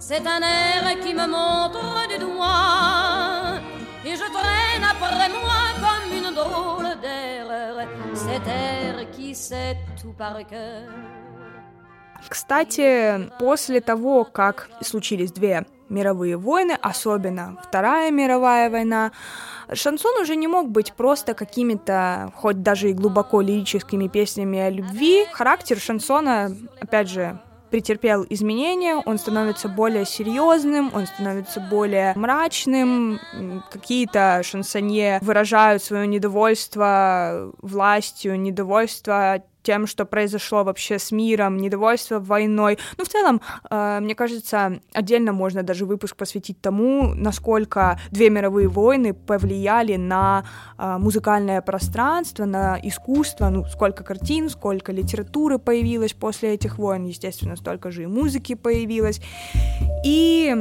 C'est 0.00 0.24
un 0.26 0.40
air 0.40 1.00
qui 1.02 1.12
me 1.12 1.26
montre 1.26 2.06
du 2.08 2.18
doigt 2.18 3.58
et 4.04 4.14
je 4.14 4.26
traîne 4.36 4.84
après 4.84 5.28
moi 5.28 5.60
comme 5.82 6.16
une 6.16 6.34
drôle 6.34 7.00
d'erreur. 7.02 7.86
Cet 8.14 8.46
air 8.46 9.10
qui 9.10 9.34
sait 9.34 9.76
tout 10.00 10.14
par 10.16 10.38
cœur. 10.46 10.88
Кстати, 12.28 13.28
после 13.38 13.80
того, 13.80 14.24
как 14.24 14.68
случились 14.82 15.32
две 15.32 15.66
мировые 15.88 16.36
войны, 16.36 16.76
особенно 16.80 17.56
Вторая 17.62 18.10
мировая 18.10 18.70
война, 18.70 19.12
шансон 19.72 20.20
уже 20.20 20.36
не 20.36 20.46
мог 20.46 20.68
быть 20.68 20.92
просто 20.92 21.34
какими-то, 21.34 22.32
хоть 22.36 22.62
даже 22.62 22.90
и 22.90 22.92
глубоко 22.92 23.40
лирическими 23.40 24.08
песнями 24.08 24.58
о 24.58 24.70
любви. 24.70 25.26
Характер 25.32 25.78
шансона, 25.78 26.54
опять 26.80 27.08
же, 27.08 27.40
претерпел 27.70 28.26
изменения, 28.28 28.96
он 28.96 29.18
становится 29.18 29.68
более 29.68 30.04
серьезным, 30.04 30.90
он 30.94 31.06
становится 31.06 31.60
более 31.60 32.12
мрачным, 32.16 33.20
какие-то 33.70 34.42
шансонье 34.44 35.18
выражают 35.22 35.82
свое 35.82 36.06
недовольство 36.06 37.52
властью, 37.60 38.40
недовольство 38.40 39.42
тем, 39.68 39.86
что 39.86 40.06
произошло 40.06 40.64
вообще 40.64 40.98
с 40.98 41.12
миром, 41.12 41.58
недовольство 41.58 42.20
войной. 42.20 42.78
Ну, 42.96 43.04
в 43.04 43.08
целом, 43.08 43.42
э, 43.68 44.00
мне 44.00 44.14
кажется, 44.14 44.80
отдельно 44.94 45.32
можно 45.32 45.62
даже 45.62 45.84
выпуск 45.84 46.16
посвятить 46.16 46.58
тому, 46.62 47.12
насколько 47.14 48.00
две 48.10 48.30
мировые 48.30 48.68
войны 48.68 49.12
повлияли 49.12 49.96
на 49.96 50.44
э, 50.78 50.96
музыкальное 50.98 51.60
пространство, 51.60 52.46
на 52.46 52.78
искусство, 52.82 53.50
ну, 53.50 53.66
сколько 53.66 54.04
картин, 54.04 54.48
сколько 54.48 54.90
литературы 54.90 55.58
появилось 55.58 56.14
после 56.14 56.54
этих 56.54 56.78
войн, 56.78 57.04
естественно, 57.04 57.54
столько 57.54 57.90
же 57.90 58.04
и 58.04 58.06
музыки 58.06 58.54
появилось. 58.54 59.20
И 60.02 60.56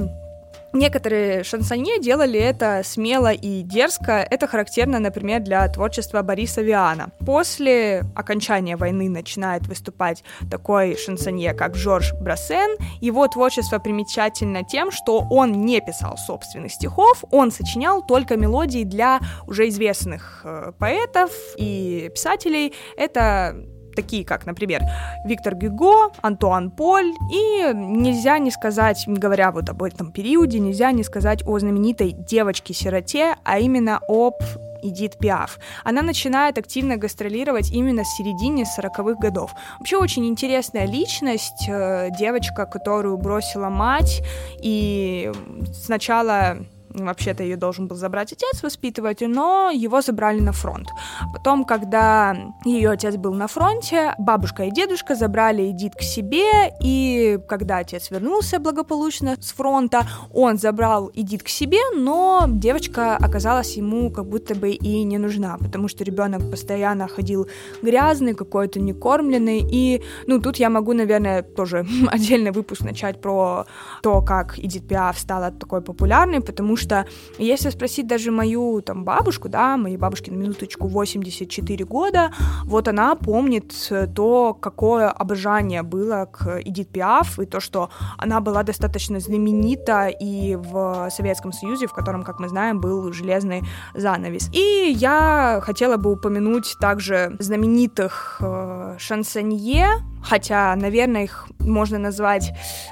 Некоторые 0.77 1.43
шансонье 1.43 1.99
делали 1.99 2.39
это 2.39 2.83
смело 2.83 3.31
и 3.31 3.63
дерзко. 3.63 4.11
Это 4.29 4.45
характерно, 4.45 4.99
например, 4.99 5.41
для 5.41 5.67
творчества 5.69 6.21
Бориса 6.21 6.61
Виана. 6.61 7.09
После 7.25 8.03
окончания 8.13 8.77
войны 8.77 9.09
начинает 9.09 9.65
выступать 9.65 10.23
такой 10.51 10.95
шансонье, 10.95 11.55
как 11.55 11.75
Жорж 11.75 12.13
Брассен. 12.21 12.77
Его 13.01 13.27
творчество 13.27 13.79
примечательно 13.79 14.63
тем, 14.63 14.91
что 14.91 15.25
он 15.31 15.65
не 15.65 15.81
писал 15.81 16.15
собственных 16.15 16.71
стихов, 16.71 17.23
он 17.31 17.51
сочинял 17.51 18.05
только 18.05 18.37
мелодии 18.37 18.83
для 18.83 19.19
уже 19.47 19.69
известных 19.69 20.41
э, 20.43 20.73
поэтов 20.77 21.31
и 21.57 22.11
писателей. 22.13 22.75
Это 22.97 23.55
такие 23.97 24.23
как, 24.23 24.45
например, 24.45 24.83
Виктор 25.25 25.55
Гюго, 25.55 26.11
Антуан 26.21 26.69
Поль, 26.69 27.11
и 27.33 27.73
нельзя 27.73 28.37
не 28.37 28.51
сказать, 28.51 29.03
говоря 29.07 29.51
вот 29.51 29.69
об 29.69 29.81
этом 29.81 30.11
периоде, 30.11 30.59
нельзя 30.59 30.91
не 30.91 31.03
сказать 31.03 31.41
о 31.47 31.57
знаменитой 31.59 32.11
девочке-сироте, 32.11 33.35
а 33.43 33.59
именно 33.59 33.99
об 34.07 34.35
Эдит 34.83 35.17
Пиаф. 35.17 35.59
Она 35.83 36.03
начинает 36.03 36.57
активно 36.59 36.97
гастролировать 36.97 37.71
именно 37.71 38.03
с 38.03 38.15
середины 38.15 38.63
40-х 38.77 39.19
годов. 39.19 39.51
Вообще 39.79 39.97
очень 39.97 40.27
интересная 40.27 40.85
личность, 40.85 41.67
э, 41.67 42.09
девочка, 42.17 42.67
которую 42.67 43.17
бросила 43.17 43.69
мать, 43.69 44.21
и 44.61 45.31
сначала 45.73 46.57
Вообще-то 47.05 47.43
ее 47.43 47.57
должен 47.57 47.87
был 47.87 47.95
забрать 47.95 48.33
отец 48.33 48.63
воспитывать, 48.63 49.21
но 49.21 49.69
его 49.69 50.01
забрали 50.01 50.39
на 50.39 50.51
фронт. 50.51 50.87
Потом, 51.33 51.63
когда 51.63 52.35
ее 52.65 52.89
отец 52.89 53.15
был 53.15 53.33
на 53.33 53.47
фронте, 53.47 54.15
бабушка 54.17 54.63
и 54.63 54.71
дедушка 54.71 55.15
забрали 55.15 55.71
Эдит 55.71 55.95
к 55.95 56.01
себе, 56.01 56.73
и 56.81 57.39
когда 57.47 57.77
отец 57.77 58.11
вернулся 58.11 58.59
благополучно 58.59 59.37
с 59.39 59.51
фронта, 59.51 60.07
он 60.33 60.57
забрал 60.57 61.11
Эдит 61.13 61.43
к 61.43 61.47
себе, 61.47 61.79
но 61.95 62.45
девочка 62.47 63.15
оказалась 63.15 63.77
ему 63.77 64.11
как 64.11 64.25
будто 64.25 64.55
бы 64.55 64.71
и 64.71 65.03
не 65.03 65.17
нужна, 65.17 65.57
потому 65.57 65.87
что 65.87 66.03
ребенок 66.03 66.49
постоянно 66.49 67.07
ходил 67.07 67.47
грязный, 67.81 68.33
какой-то 68.33 68.79
некормленный, 68.79 69.59
и, 69.59 70.03
ну, 70.27 70.39
тут 70.39 70.57
я 70.57 70.69
могу, 70.69 70.93
наверное, 70.93 71.43
тоже 71.43 71.85
отдельный 72.07 72.51
выпуск 72.51 72.81
начать 72.81 73.21
про 73.21 73.65
то, 74.01 74.21
как 74.21 74.57
Эдит 74.59 74.87
Пиаф 74.87 75.19
стала 75.19 75.51
такой 75.51 75.81
популярной, 75.81 76.41
потому 76.41 76.75
что 76.77 76.86
что 76.87 77.05
если 77.37 77.69
спросить 77.69 78.07
даже 78.07 78.31
мою 78.31 78.81
там 78.81 79.03
бабушку, 79.03 79.49
да, 79.49 79.77
моей 79.77 79.97
бабушке 79.97 80.31
на 80.31 80.35
минуточку 80.35 80.87
84 80.87 81.85
года, 81.85 82.31
вот 82.63 82.87
она 82.87 83.15
помнит 83.15 83.73
то, 84.15 84.53
какое 84.53 85.09
обожание 85.09 85.83
было 85.83 86.27
к 86.31 86.61
Эдит 86.63 86.89
Пиаф, 86.89 87.39
и 87.39 87.45
то, 87.45 87.59
что 87.59 87.89
она 88.17 88.39
была 88.39 88.63
достаточно 88.63 89.19
знаменита 89.19 90.07
и 90.07 90.55
в 90.55 91.09
Советском 91.11 91.51
Союзе, 91.51 91.87
в 91.87 91.93
котором, 91.93 92.23
как 92.23 92.39
мы 92.39 92.49
знаем, 92.49 92.79
был 92.79 93.11
железный 93.13 93.63
занавес. 93.93 94.49
И 94.53 94.95
я 94.97 95.59
хотела 95.63 95.97
бы 95.97 96.11
упомянуть 96.11 96.75
также 96.79 97.35
знаменитых 97.39 98.37
э, 98.39 98.95
шансонье, 98.97 99.87
хотя, 100.23 100.75
наверное, 100.75 101.23
их 101.23 101.47
можно 101.59 101.99
назвать 101.99 102.51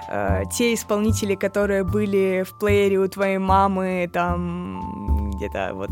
э, 0.10 0.44
те 0.52 0.74
исполнители, 0.74 1.36
которые 1.36 1.84
были 1.84 2.44
в 2.44 2.58
плеере 2.58 3.00
у 3.00 3.08
твоей 3.08 3.38
мамы, 3.38 3.85
там 4.12 5.32
где-то 5.36 5.72
вот 5.74 5.92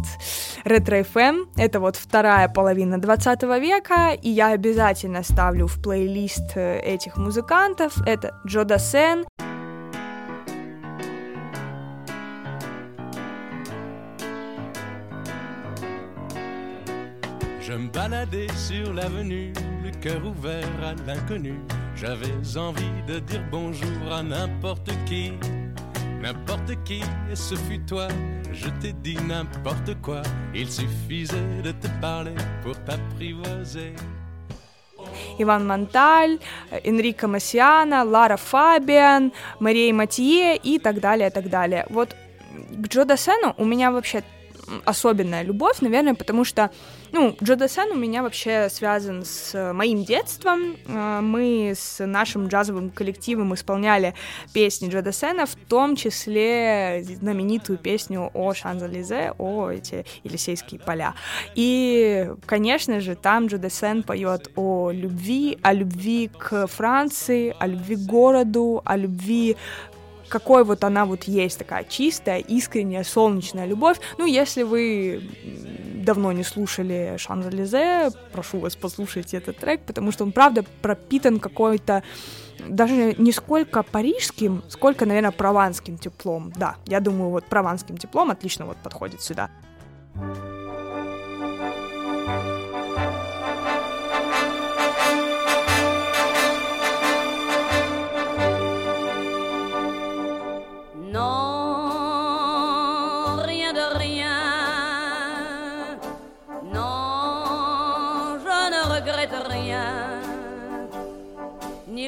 ретро 0.63 0.99
FM. 1.01 1.47
Это 1.57 1.79
вот 1.79 1.95
вторая 1.95 2.47
половина 2.47 2.99
20 2.99 3.43
века, 3.43 4.11
и 4.13 4.29
я 4.29 4.49
обязательно 4.49 5.23
ставлю 5.23 5.67
в 5.67 5.81
плейлист 5.81 6.55
э, 6.55 6.79
этих 6.79 7.17
музыкантов. 7.17 8.01
Это 8.05 8.39
Джо 8.45 8.63
Дасен, 8.63 9.25
Je 17.73 17.79
me 17.79 17.89
baladais 17.89 18.49
sur 18.55 18.93
l'avenue, 18.93 19.51
le 19.83 19.89
cœur 19.99 20.23
ouvert 20.23 20.67
à 20.83 20.93
l'inconnu. 21.07 21.55
J'avais 21.95 22.57
envie 22.57 23.01
de 23.07 23.19
dire 23.19 23.41
bonjour 23.49 24.11
à 24.11 24.21
n'importe 24.21 24.91
qui, 25.07 25.31
n'importe 26.23 26.71
qui, 26.85 27.01
ce 27.33 27.55
fut 27.55 27.81
toi. 27.85 28.07
Je 28.53 28.69
t'ai 28.79 28.93
dit 28.93 29.17
n'importe 29.27 29.91
quoi, 30.01 30.21
il 30.55 30.71
suffisait 30.71 31.61
de 31.61 31.71
te 31.71 31.87
parler 32.01 32.35
pour 32.63 32.75
t'apprivoiser. 32.85 33.93
Иван 35.37 35.65
Монталь, 35.65 36.39
Энрико 36.71 37.27
Массиана, 37.27 38.03
Лара 38.05 38.37
Фабиан, 38.37 39.33
Мария 39.59 39.93
Матье 39.93 40.55
и 40.55 40.79
так 40.79 41.01
далее, 41.01 41.29
так 41.29 41.49
далее. 41.49 41.85
Вот 41.89 42.15
к 42.71 42.87
Джо 42.87 43.03
Дассену 43.03 43.53
у 43.57 43.65
меня 43.65 43.91
вообще 43.91 44.23
особенная 44.85 45.43
любовь, 45.43 45.81
наверное, 45.81 46.13
потому 46.13 46.43
что, 46.43 46.71
ну, 47.11 47.35
Джо 47.43 47.55
Дассен 47.55 47.91
у 47.91 47.95
меня 47.95 48.23
вообще 48.23 48.69
связан 48.69 49.23
с 49.25 49.73
моим 49.73 50.03
детством. 50.03 50.77
Э, 50.87 51.19
мы 51.21 51.73
с 51.75 52.05
нашим 52.05 52.47
джазовым 52.47 52.89
коллективом 52.89 53.53
исполняли 53.53 54.13
песни 54.53 54.89
Джо 54.89 55.01
Дассена, 55.01 55.45
в 55.45 55.55
том 55.55 55.95
числе 55.95 57.03
знаменитую 57.03 57.77
песню 57.77 58.31
о 58.33 58.53
Шанзелизе, 58.53 59.33
о 59.37 59.69
эти 59.69 60.05
Елисейские 60.23 60.79
поля. 60.79 61.13
И, 61.55 62.29
конечно 62.45 62.99
же, 62.99 63.15
там 63.15 63.47
Джо 63.47 63.57
Дассен 63.57 64.03
поет 64.03 64.51
о 64.55 64.91
любви, 64.91 65.57
о 65.61 65.73
любви 65.73 66.29
к 66.37 66.67
Франции, 66.67 67.55
о 67.59 67.67
любви 67.67 67.95
к 67.95 67.99
городу, 67.99 68.81
о 68.85 68.97
любви 68.97 69.57
какой 70.33 70.63
вот 70.63 70.83
она 70.83 71.05
вот 71.05 71.25
есть, 71.25 71.59
такая 71.59 71.83
чистая, 71.83 72.39
искренняя, 72.39 73.03
солнечная 73.03 73.67
любовь. 73.67 73.99
Ну, 74.17 74.25
если 74.25 74.63
вы 74.63 75.21
давно 76.03 76.31
не 76.31 76.43
слушали 76.43 77.17
Шанзелизе, 77.19 78.09
прошу 78.31 78.57
вас, 78.57 78.75
послушайте 78.75 79.37
этот 79.37 79.57
трек, 79.57 79.81
потому 79.85 80.11
что 80.11 80.23
он, 80.23 80.31
правда, 80.31 80.65
пропитан 80.81 81.39
какой-то 81.39 82.01
даже 82.67 83.13
не 83.19 83.31
сколько 83.31 83.83
парижским, 83.83 84.63
сколько, 84.69 85.05
наверное, 85.05 85.31
прованским 85.31 85.99
теплом. 85.99 86.51
Да, 86.55 86.77
я 86.87 86.99
думаю, 86.99 87.29
вот 87.29 87.45
прованским 87.45 87.97
теплом 87.97 88.31
отлично 88.31 88.65
вот 88.65 88.77
подходит 88.77 89.21
сюда. 89.21 89.51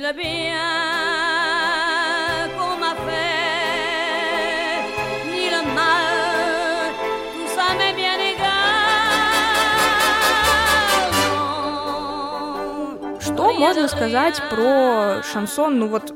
Le 0.06 0.14
bien 0.14 0.56
qu'on 2.56 2.78
m'a 2.78 2.94
fait, 3.06 4.82
ni 5.32 5.50
le 5.50 5.62
mal, 5.74 6.94
tout 7.34 7.48
ça 7.56 7.74
m'est 7.78 7.96
bien 7.96 8.18
égal. 8.20 8.46
Что 13.20 13.54
можно 13.54 13.88
сказать 13.88 14.42
про 14.50 15.24
шансон? 15.24 15.80
Ну 15.80 15.88
вот, 15.88 16.14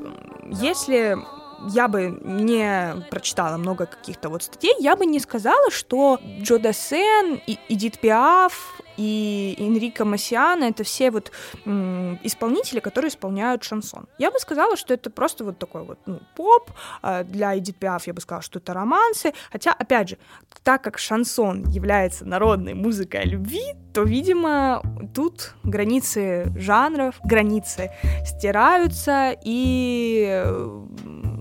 если 0.52 1.18
я 1.68 1.88
бы 1.88 2.16
не 2.22 2.94
прочитала 3.10 3.56
много 3.56 3.86
каких-то 3.86 4.28
вот 4.28 4.44
статей, 4.44 4.74
я 4.78 4.94
бы 4.96 5.04
не 5.04 5.18
сказала, 5.20 5.70
что 5.70 6.18
Джо 6.40 6.58
Дассен 6.58 7.40
и 7.46 7.58
Эдит 7.68 7.98
Пиаф 7.98 8.79
и 9.00 9.56
Энрико 9.58 10.04
Массиана— 10.04 10.64
это 10.68 10.84
все 10.84 11.10
вот 11.10 11.32
исполнители, 12.22 12.80
которые 12.80 13.08
исполняют 13.08 13.64
шансон. 13.64 14.06
Я 14.18 14.30
бы 14.30 14.38
сказала, 14.38 14.76
что 14.76 14.92
это 14.92 15.08
просто 15.08 15.42
вот 15.42 15.58
такой 15.58 15.84
вот 15.84 15.98
ну, 16.04 16.20
поп. 16.36 16.70
А 17.00 17.24
для 17.24 17.56
Эдит 17.56 17.76
Пиаф 17.76 18.06
я 18.06 18.12
бы 18.12 18.20
сказала, 18.20 18.42
что 18.42 18.58
это 18.58 18.74
романсы. 18.74 19.32
Хотя, 19.50 19.72
опять 19.72 20.10
же, 20.10 20.18
так 20.62 20.82
как 20.82 20.98
шансон 20.98 21.66
является 21.70 22.26
народной 22.26 22.74
музыкой 22.74 23.24
любви, 23.24 23.74
то, 23.94 24.02
видимо, 24.02 24.82
тут 25.14 25.54
границы 25.62 26.52
жанров, 26.56 27.14
границы 27.24 27.90
стираются, 28.26 29.34
и 29.42 30.44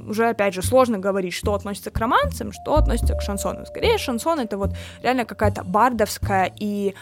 уже, 0.07 0.29
опять 0.29 0.53
же, 0.53 0.61
сложно 0.61 0.97
говорить, 0.97 1.33
что 1.33 1.53
относится 1.53 1.91
к 1.91 1.97
романсам, 1.97 2.53
что 2.53 2.75
относится 2.75 3.15
к 3.15 3.21
шансону. 3.21 3.65
Скорее, 3.65 3.97
шансон— 3.97 4.39
это 4.41 4.57
вот 4.57 4.71
реально 5.03 5.25
какая-то 5.25 5.65
бардовская 5.65 6.51
и 6.57 6.95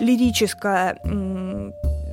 лирическая 0.00 0.98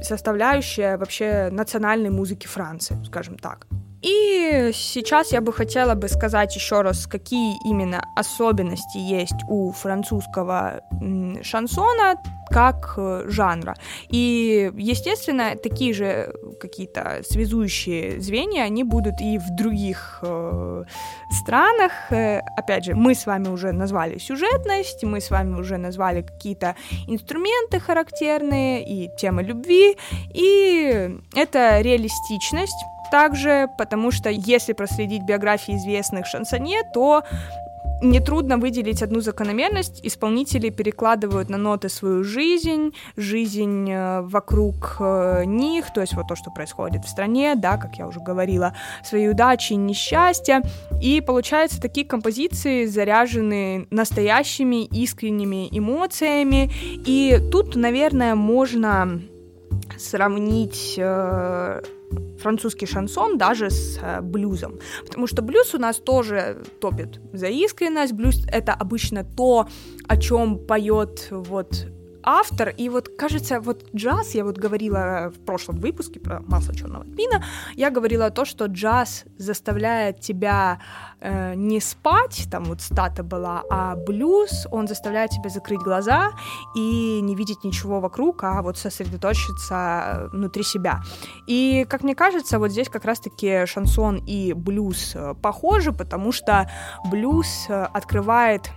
составляющая 0.01 0.97
вообще 0.97 1.49
национальной 1.51 2.09
музыки 2.09 2.47
Франции, 2.47 2.97
скажем 3.05 3.37
так. 3.37 3.67
И 4.07 4.71
сейчас 4.73 5.33
я 5.33 5.41
бы 5.41 5.51
хотела 5.51 5.93
бы 5.95 6.07
сказать 6.07 6.55
еще 6.55 6.81
раз, 6.81 7.07
какие 7.07 7.57
именно 7.65 8.01
особенности 8.15 8.97
есть 8.97 9.43
у 9.49 9.73
французского 9.73 10.81
шансона 11.41 12.15
как 12.49 12.93
э, 12.97 13.25
жанра. 13.27 13.75
И, 14.09 14.71
естественно, 14.75 15.55
такие 15.61 15.93
же 15.93 16.33
какие-то 16.61 17.21
связующие 17.29 18.21
звенья, 18.21 18.63
они 18.63 18.83
будут 18.83 19.19
и 19.19 19.37
в 19.37 19.55
других 19.55 20.19
э, 20.21 20.83
странах. 21.31 21.91
Э, 22.09 22.39
опять 22.55 22.85
же, 22.85 22.95
мы 22.95 23.15
с 23.15 23.25
вами 23.25 23.49
уже 23.49 23.71
назвали 23.71 24.17
сюжетность, 24.17 25.03
мы 25.03 25.19
с 25.19 25.29
вами 25.29 25.59
уже 25.59 25.77
назвали 25.77 26.21
какие-то 26.21 26.75
инструменты 27.07 27.79
характерные 27.79 28.85
и 28.87 29.09
темы 29.17 29.43
любви, 29.43 29.97
и 30.33 31.19
это 31.35 31.81
реалистичность, 31.81 32.85
также, 33.11 33.69
потому 33.77 34.11
что 34.11 34.29
если 34.29 34.73
проследить 34.73 35.23
биографии 35.23 35.75
известных 35.75 36.25
шансонье, 36.25 36.81
то 36.93 37.23
Нетрудно 38.01 38.57
выделить 38.57 39.01
одну 39.01 39.21
закономерность. 39.21 40.01
Исполнители 40.03 40.69
перекладывают 40.69 41.49
на 41.49 41.57
ноты 41.57 41.89
свою 41.89 42.23
жизнь, 42.23 42.93
жизнь 43.15 43.89
э, 43.89 44.21
вокруг 44.21 44.97
э, 44.99 45.45
них, 45.45 45.91
то 45.91 46.01
есть 46.01 46.13
вот 46.13 46.27
то, 46.27 46.35
что 46.35 46.51
происходит 46.51 47.05
в 47.05 47.09
стране, 47.09 47.55
да, 47.55 47.77
как 47.77 47.95
я 47.95 48.07
уже 48.07 48.19
говорила, 48.19 48.75
свои 49.03 49.27
удачи, 49.27 49.73
несчастья. 49.73 50.61
И 51.01 51.21
получаются 51.21 51.81
такие 51.81 52.05
композиции, 52.05 52.85
заряженные 52.85 53.87
настоящими 53.89 54.85
искренними 54.85 55.67
эмоциями. 55.71 56.69
И 57.03 57.39
тут, 57.51 57.75
наверное, 57.75 58.35
можно 58.35 59.21
сравнить 59.97 60.95
э, 60.99 61.81
французский 62.39 62.85
шансон 62.85 63.37
даже 63.37 63.69
с 63.69 63.99
э, 64.01 64.21
блюзом. 64.21 64.79
Потому 65.05 65.27
что 65.27 65.41
блюз 65.41 65.73
у 65.73 65.77
нас 65.77 65.97
тоже 65.97 66.63
топит 66.79 67.19
за 67.33 67.47
искренность. 67.47 68.13
Блюз— 68.13 68.45
это 68.51 68.73
обычно 68.73 69.23
то, 69.23 69.67
о 70.07 70.17
чем 70.17 70.59
поет 70.59 71.27
вот 71.31 71.87
автор, 72.23 72.69
и 72.69 72.89
вот 72.89 73.09
кажется, 73.17 73.59
вот 73.59 73.93
джаз, 73.95 74.35
я 74.35 74.43
вот 74.43 74.57
говорила 74.57 75.31
в 75.35 75.45
прошлом 75.45 75.79
выпуске 75.79 76.19
про 76.19 76.41
масло 76.41 76.75
черного 76.75 77.05
тмина, 77.05 77.43
я 77.75 77.89
говорила 77.89 78.29
то, 78.29 78.45
что 78.45 78.65
джаз 78.65 79.25
заставляет 79.37 80.19
тебя 80.19 80.79
э, 81.19 81.53
не 81.55 81.79
спать, 81.79 82.47
там 82.51 82.65
вот 82.65 82.81
стата 82.81 83.23
была, 83.23 83.63
а 83.69 83.95
блюз, 83.95 84.67
он 84.71 84.87
заставляет 84.87 85.31
тебя 85.31 85.49
закрыть 85.49 85.79
глаза 85.79 86.31
и 86.75 87.19
не 87.21 87.35
видеть 87.35 87.63
ничего 87.63 87.99
вокруг, 87.99 88.43
а 88.43 88.61
вот 88.61 88.77
сосредоточиться 88.77 90.29
внутри 90.31 90.63
себя. 90.63 91.01
И, 91.47 91.85
как 91.89 92.03
мне 92.03 92.15
кажется, 92.15 92.59
вот 92.59 92.71
здесь 92.71 92.89
как 92.89 93.05
раз-таки 93.05 93.65
шансон 93.65 94.17
и 94.17 94.53
блюз 94.53 95.13
э, 95.15 95.33
похожи, 95.41 95.91
потому 95.91 96.31
что 96.31 96.69
блюз 97.09 97.65
э, 97.69 97.87
открывает 97.93 98.69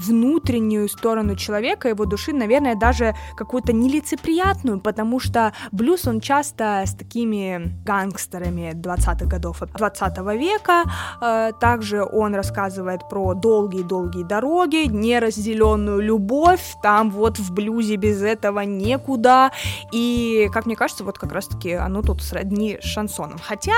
внутреннюю 0.00 0.88
сторону 0.88 1.36
человека, 1.36 1.88
его 1.88 2.04
души, 2.04 2.32
наверное, 2.32 2.74
даже 2.74 3.14
какую-то 3.36 3.72
нелицеприятную, 3.72 4.80
потому 4.80 5.20
что 5.20 5.52
блюз, 5.72 6.06
он 6.06 6.20
часто 6.20 6.82
с 6.86 6.94
такими 6.94 7.72
гангстерами 7.84 8.72
20-х 8.74 9.26
годов 9.26 9.60
20 9.60 10.18
века. 10.38 10.84
Э, 11.20 11.52
также 11.60 12.04
он 12.04 12.34
рассказывает 12.34 13.08
про 13.08 13.34
долгие-долгие 13.34 14.24
дороги, 14.24 14.86
неразделенную 14.88 16.00
любовь, 16.00 16.76
там 16.82 17.10
вот 17.10 17.38
в 17.38 17.52
блюзе 17.52 17.96
без 17.96 18.22
этого 18.22 18.60
некуда. 18.60 19.50
И, 19.92 20.48
как 20.52 20.66
мне 20.66 20.76
кажется, 20.76 21.04
вот 21.04 21.18
как 21.18 21.32
раз-таки 21.32 21.72
оно 21.72 22.02
тут 22.02 22.22
сродни 22.22 22.78
шансоном. 22.80 23.38
Хотя 23.38 23.74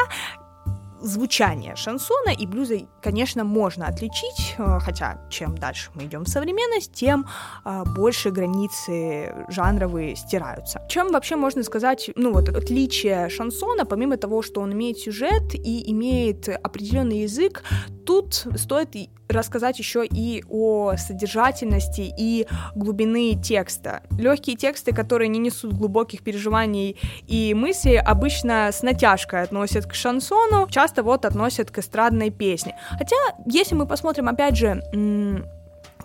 звучание 1.02 1.76
шансона 1.76 2.30
и 2.30 2.46
блюза, 2.46 2.78
конечно, 3.02 3.44
можно 3.44 3.86
отличить, 3.86 4.54
э, 4.58 4.78
хотя 4.80 5.20
чем 5.30 5.56
дальше 5.56 5.90
мы 5.94 6.04
идем 6.04 6.24
в 6.24 6.28
современность, 6.28 6.92
тем 6.92 7.26
э, 7.64 7.84
больше 7.96 8.30
границы 8.30 9.34
жанровые 9.48 10.16
стираются. 10.16 10.80
Чем 10.88 11.08
вообще 11.08 11.36
можно 11.36 11.62
сказать, 11.62 12.10
ну 12.16 12.32
вот 12.32 12.48
отличие 12.48 13.28
шансона, 13.28 13.84
помимо 13.84 14.16
того, 14.16 14.42
что 14.42 14.60
он 14.60 14.72
имеет 14.72 14.98
сюжет 14.98 15.54
и 15.54 15.90
имеет 15.90 16.48
определенный 16.48 17.20
язык, 17.22 17.62
тут 18.06 18.46
стоит 18.56 18.96
рассказать 19.32 19.78
еще 19.78 20.04
и 20.06 20.44
о 20.48 20.96
содержательности 20.96 22.12
и 22.16 22.46
глубины 22.74 23.34
текста. 23.42 24.02
Легкие 24.18 24.56
тексты, 24.56 24.92
которые 24.92 25.28
не 25.28 25.38
несут 25.38 25.72
глубоких 25.72 26.22
переживаний 26.22 26.96
и 27.26 27.54
мыслей, 27.54 27.96
обычно 27.96 28.70
с 28.72 28.82
натяжкой 28.82 29.42
относят 29.42 29.86
к 29.86 29.94
шансону, 29.94 30.68
часто 30.68 31.02
вот 31.02 31.24
относят 31.24 31.70
к 31.70 31.78
эстрадной 31.78 32.30
песне. 32.30 32.76
Хотя, 32.90 33.16
если 33.46 33.74
мы 33.74 33.86
посмотрим, 33.86 34.28
опять 34.28 34.56
же, 34.56 34.82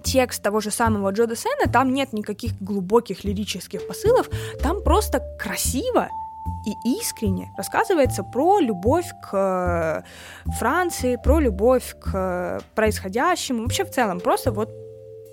текст 0.04 0.42
того 0.42 0.62
же 0.62 0.72
самого 0.72 1.12
Джода 1.12 1.36
Сена, 1.36 1.72
там 1.72 1.94
нет 1.94 2.13
никаких 2.13 2.58
глубоких 2.62 3.24
лирических 3.24 3.88
посылов, 3.88 4.30
там 4.62 4.82
просто 4.82 5.22
красиво, 5.38 6.08
и 6.66 7.00
искренне 7.00 7.52
рассказывается 7.58 8.24
про 8.24 8.60
любовь 8.60 9.12
к 9.22 10.04
Франции, 10.60 11.16
про 11.16 11.40
любовь 11.40 11.96
к 12.00 12.62
происходящему, 12.76 13.64
вообще 13.64 13.86
в 13.86 13.92
целом, 13.92 14.20
просто 14.20 14.52
вот 14.52 14.70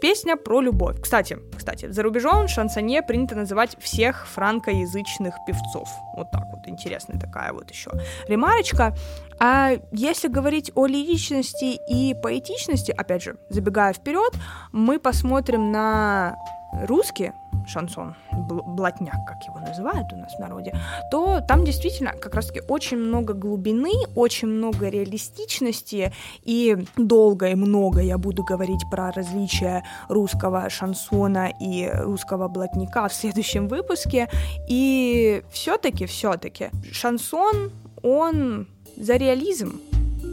песня 0.00 0.36
про 0.36 0.60
любовь. 0.60 1.00
Кстати, 1.00 1.38
кстати, 1.56 1.90
за 1.90 2.02
рубежом 2.02 2.46
шансоне 2.46 3.02
принято 3.02 3.34
называть 3.34 3.76
всех 3.80 4.26
франкоязычных 4.26 5.34
певцов. 5.46 5.88
Вот 6.14 6.30
так 6.30 6.42
вот, 6.52 6.68
интересная 6.68 7.18
такая 7.18 7.52
вот 7.52 7.70
еще 7.70 7.90
ремарочка. 8.28 8.94
А 9.38 9.70
если 9.92 10.28
говорить 10.28 10.70
о 10.74 10.86
лиричности 10.86 11.78
и 11.88 12.14
поэтичности, 12.14 12.92
опять 12.92 13.22
же, 13.22 13.36
забегая 13.48 13.94
вперед, 13.94 14.32
мы 14.72 14.98
посмотрим 14.98 15.72
на 15.72 16.36
русский 16.82 17.32
шансон, 17.66 18.14
блатняк, 18.32 19.26
как 19.26 19.42
его 19.44 19.58
называют 19.58 20.12
у 20.12 20.16
нас 20.16 20.34
в 20.34 20.38
народе, 20.38 20.74
то 21.10 21.40
там 21.40 21.64
действительно 21.64 22.12
как 22.12 22.34
раз-таки 22.34 22.60
очень 22.68 22.98
много 22.98 23.34
глубины, 23.34 23.92
очень 24.14 24.48
много 24.48 24.88
реалистичности, 24.88 26.12
и 26.42 26.76
долго 26.96 27.48
и 27.48 27.54
много 27.54 28.00
я 28.00 28.18
буду 28.18 28.44
говорить 28.44 28.82
про 28.90 29.12
различия 29.12 29.84
русского 30.08 30.68
шансона 30.70 31.52
и 31.60 31.90
русского 31.90 32.48
блатника 32.48 33.08
в 33.08 33.14
следующем 33.14 33.68
выпуске, 33.68 34.28
и 34.68 35.42
все-таки, 35.50 36.06
все-таки 36.06 36.70
шансон, 36.92 37.70
он 38.02 38.66
за 38.96 39.16
реализм 39.16 39.80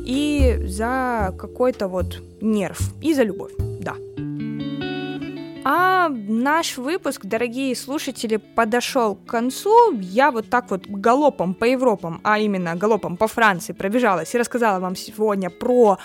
и 0.06 0.60
за 0.67 1.34
какой-то 1.38 1.88
вот 1.88 2.21
нерв, 2.41 2.93
и 3.01 3.13
за 3.13 3.23
любовь, 3.23 3.54
да. 3.82 3.95
А 5.63 6.10
наш 6.10 6.78
выпуск, 6.78 7.26
дорогие 7.26 7.76
слушатели, 7.76 8.38
подошел 8.38 9.15
к 9.15 9.26
концу. 9.26 9.91
Я 10.00 10.32
вот 10.32 10.50
так 10.50 10.71
вот 10.71 10.88
галопом 10.88 11.54
по 11.54 11.65
Европам, 11.65 12.19
а 12.24 12.39
именно 12.39 12.76
галопом 12.76 13.15
по 13.15 13.28
Франции 13.28 13.74
пробежалась 13.74 14.34
и 14.34 14.39
рассказала 14.39 14.80
вам 14.80 14.95
сегодня 14.95 15.52
про 15.52 16.00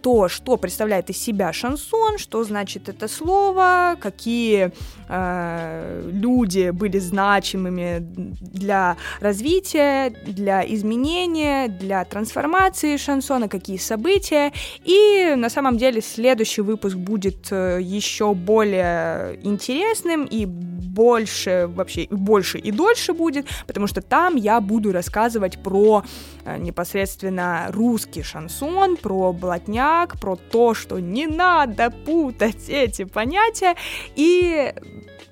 то, 0.00 0.28
что 0.28 0.56
представляет 0.56 1.10
из 1.10 1.18
себя 1.18 1.52
шансон, 1.52 2.16
что 2.16 2.42
значит 2.42 2.88
это 2.88 3.06
слово, 3.06 3.96
какие 4.00 4.72
э, 5.08 6.10
люди 6.10 6.70
были 6.70 6.98
значимыми 6.98 7.98
для 8.00 8.96
развития, 9.20 10.10
для 10.26 10.64
изменения, 10.74 11.68
для 11.68 12.04
трансформации 12.06 12.96
шансона, 12.96 13.48
какие 13.48 13.76
события. 13.76 14.52
И 14.84 15.34
на 15.36 15.50
самом 15.50 15.76
деле 15.76 16.00
следующий 16.00 16.62
выпуск 16.62 16.96
будет 16.96 17.48
э, 17.50 17.78
еще 17.82 18.32
более 18.32 19.01
интересным 19.42 20.24
и 20.24 20.46
больше 20.46 21.70
вообще 21.74 22.06
больше 22.10 22.58
и 22.58 22.70
дольше 22.70 23.12
будет, 23.14 23.46
потому 23.66 23.86
что 23.86 24.02
там 24.02 24.36
я 24.36 24.60
буду 24.60 24.92
рассказывать 24.92 25.62
про 25.62 26.04
э, 26.44 26.58
непосредственно 26.58 27.66
русский 27.70 28.22
шансон, 28.22 28.96
про 28.96 29.32
блатняк, 29.32 30.20
про 30.20 30.36
то, 30.36 30.74
что 30.74 30.98
не 30.98 31.26
надо 31.26 31.90
путать 31.90 32.68
эти 32.68 33.04
понятия 33.04 33.74
и 34.16 34.74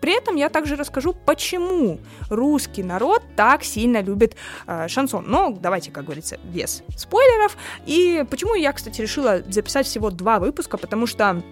при 0.00 0.16
этом 0.16 0.36
я 0.36 0.48
также 0.48 0.76
расскажу, 0.76 1.12
почему 1.12 2.00
русский 2.30 2.82
народ 2.82 3.22
так 3.36 3.62
сильно 3.62 4.00
любит 4.00 4.34
э, 4.66 4.88
шансон. 4.88 5.26
Но 5.28 5.50
давайте, 5.50 5.90
как 5.90 6.04
говорится, 6.04 6.38
без 6.42 6.82
спойлеров. 6.96 7.56
И 7.86 8.24
почему 8.30 8.54
я, 8.54 8.72
кстати, 8.72 9.00
решила 9.00 9.42
записать 9.48 9.86
всего 9.86 10.10
два 10.10 10.38
выпуска, 10.38 10.78
потому 10.78 11.06
что 11.06 11.42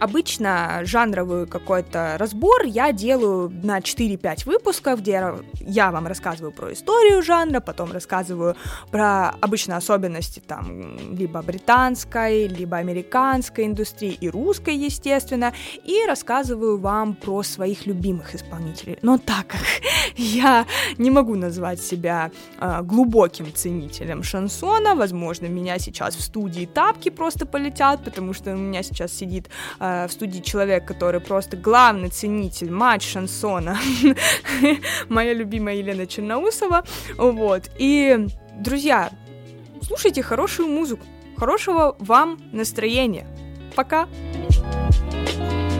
Обычно 0.00 0.80
жанровый 0.82 1.46
какой-то 1.46 2.16
разбор 2.18 2.64
я 2.64 2.92
делаю 2.92 3.50
на 3.62 3.78
4-5 3.78 4.44
выпусков, 4.44 5.00
где 5.00 5.34
я 5.60 5.90
вам 5.90 6.06
рассказываю 6.06 6.52
про 6.52 6.72
историю 6.72 7.22
жанра, 7.22 7.60
потом 7.60 7.92
рассказываю 7.92 8.56
про 8.90 9.30
обычно 9.40 9.76
особенности 9.76 10.40
там 10.40 10.96
либо 11.16 11.42
британской, 11.42 12.46
либо 12.48 12.76
американской 12.76 13.66
индустрии 13.66 14.12
и 14.20 14.28
русской, 14.28 14.74
естественно, 14.74 15.52
и 15.84 16.04
рассказываю 16.06 16.78
вам 16.78 17.14
про 17.14 17.42
своих 17.42 17.86
любимых 17.86 18.34
исполнителей. 18.34 18.98
Но 19.02 19.18
так 19.18 19.46
как 19.46 19.60
я 20.16 20.66
не 20.98 21.10
могу 21.10 21.34
назвать 21.34 21.80
себя 21.80 22.30
э, 22.60 22.82
глубоким 22.82 23.52
ценителем 23.54 24.22
шансона, 24.22 24.94
возможно, 24.94 25.46
меня 25.46 25.78
сейчас 25.78 26.16
в 26.16 26.20
студии 26.22 26.66
тапки 26.66 27.08
просто 27.08 27.46
полетят, 27.46 28.04
потому 28.04 28.32
что 28.32 28.52
у 28.52 28.56
меня 28.56 28.82
сейчас 28.82 29.12
сидит 29.12 29.48
э, 29.84 30.06
в 30.08 30.12
студии 30.12 30.40
человек, 30.40 30.86
который 30.86 31.20
просто 31.20 31.56
главный 31.56 32.08
ценитель, 32.08 32.70
мать 32.70 33.02
шансона, 33.02 33.78
моя 35.08 35.34
любимая 35.34 35.76
Елена 35.76 36.06
Черноусова, 36.06 36.84
вот, 37.16 37.70
и, 37.78 38.26
друзья, 38.58 39.10
слушайте 39.82 40.22
хорошую 40.22 40.68
музыку, 40.68 41.04
хорошего 41.36 41.96
вам 41.98 42.40
настроения, 42.52 43.26
пока! 43.74 44.08
thank 45.14 45.73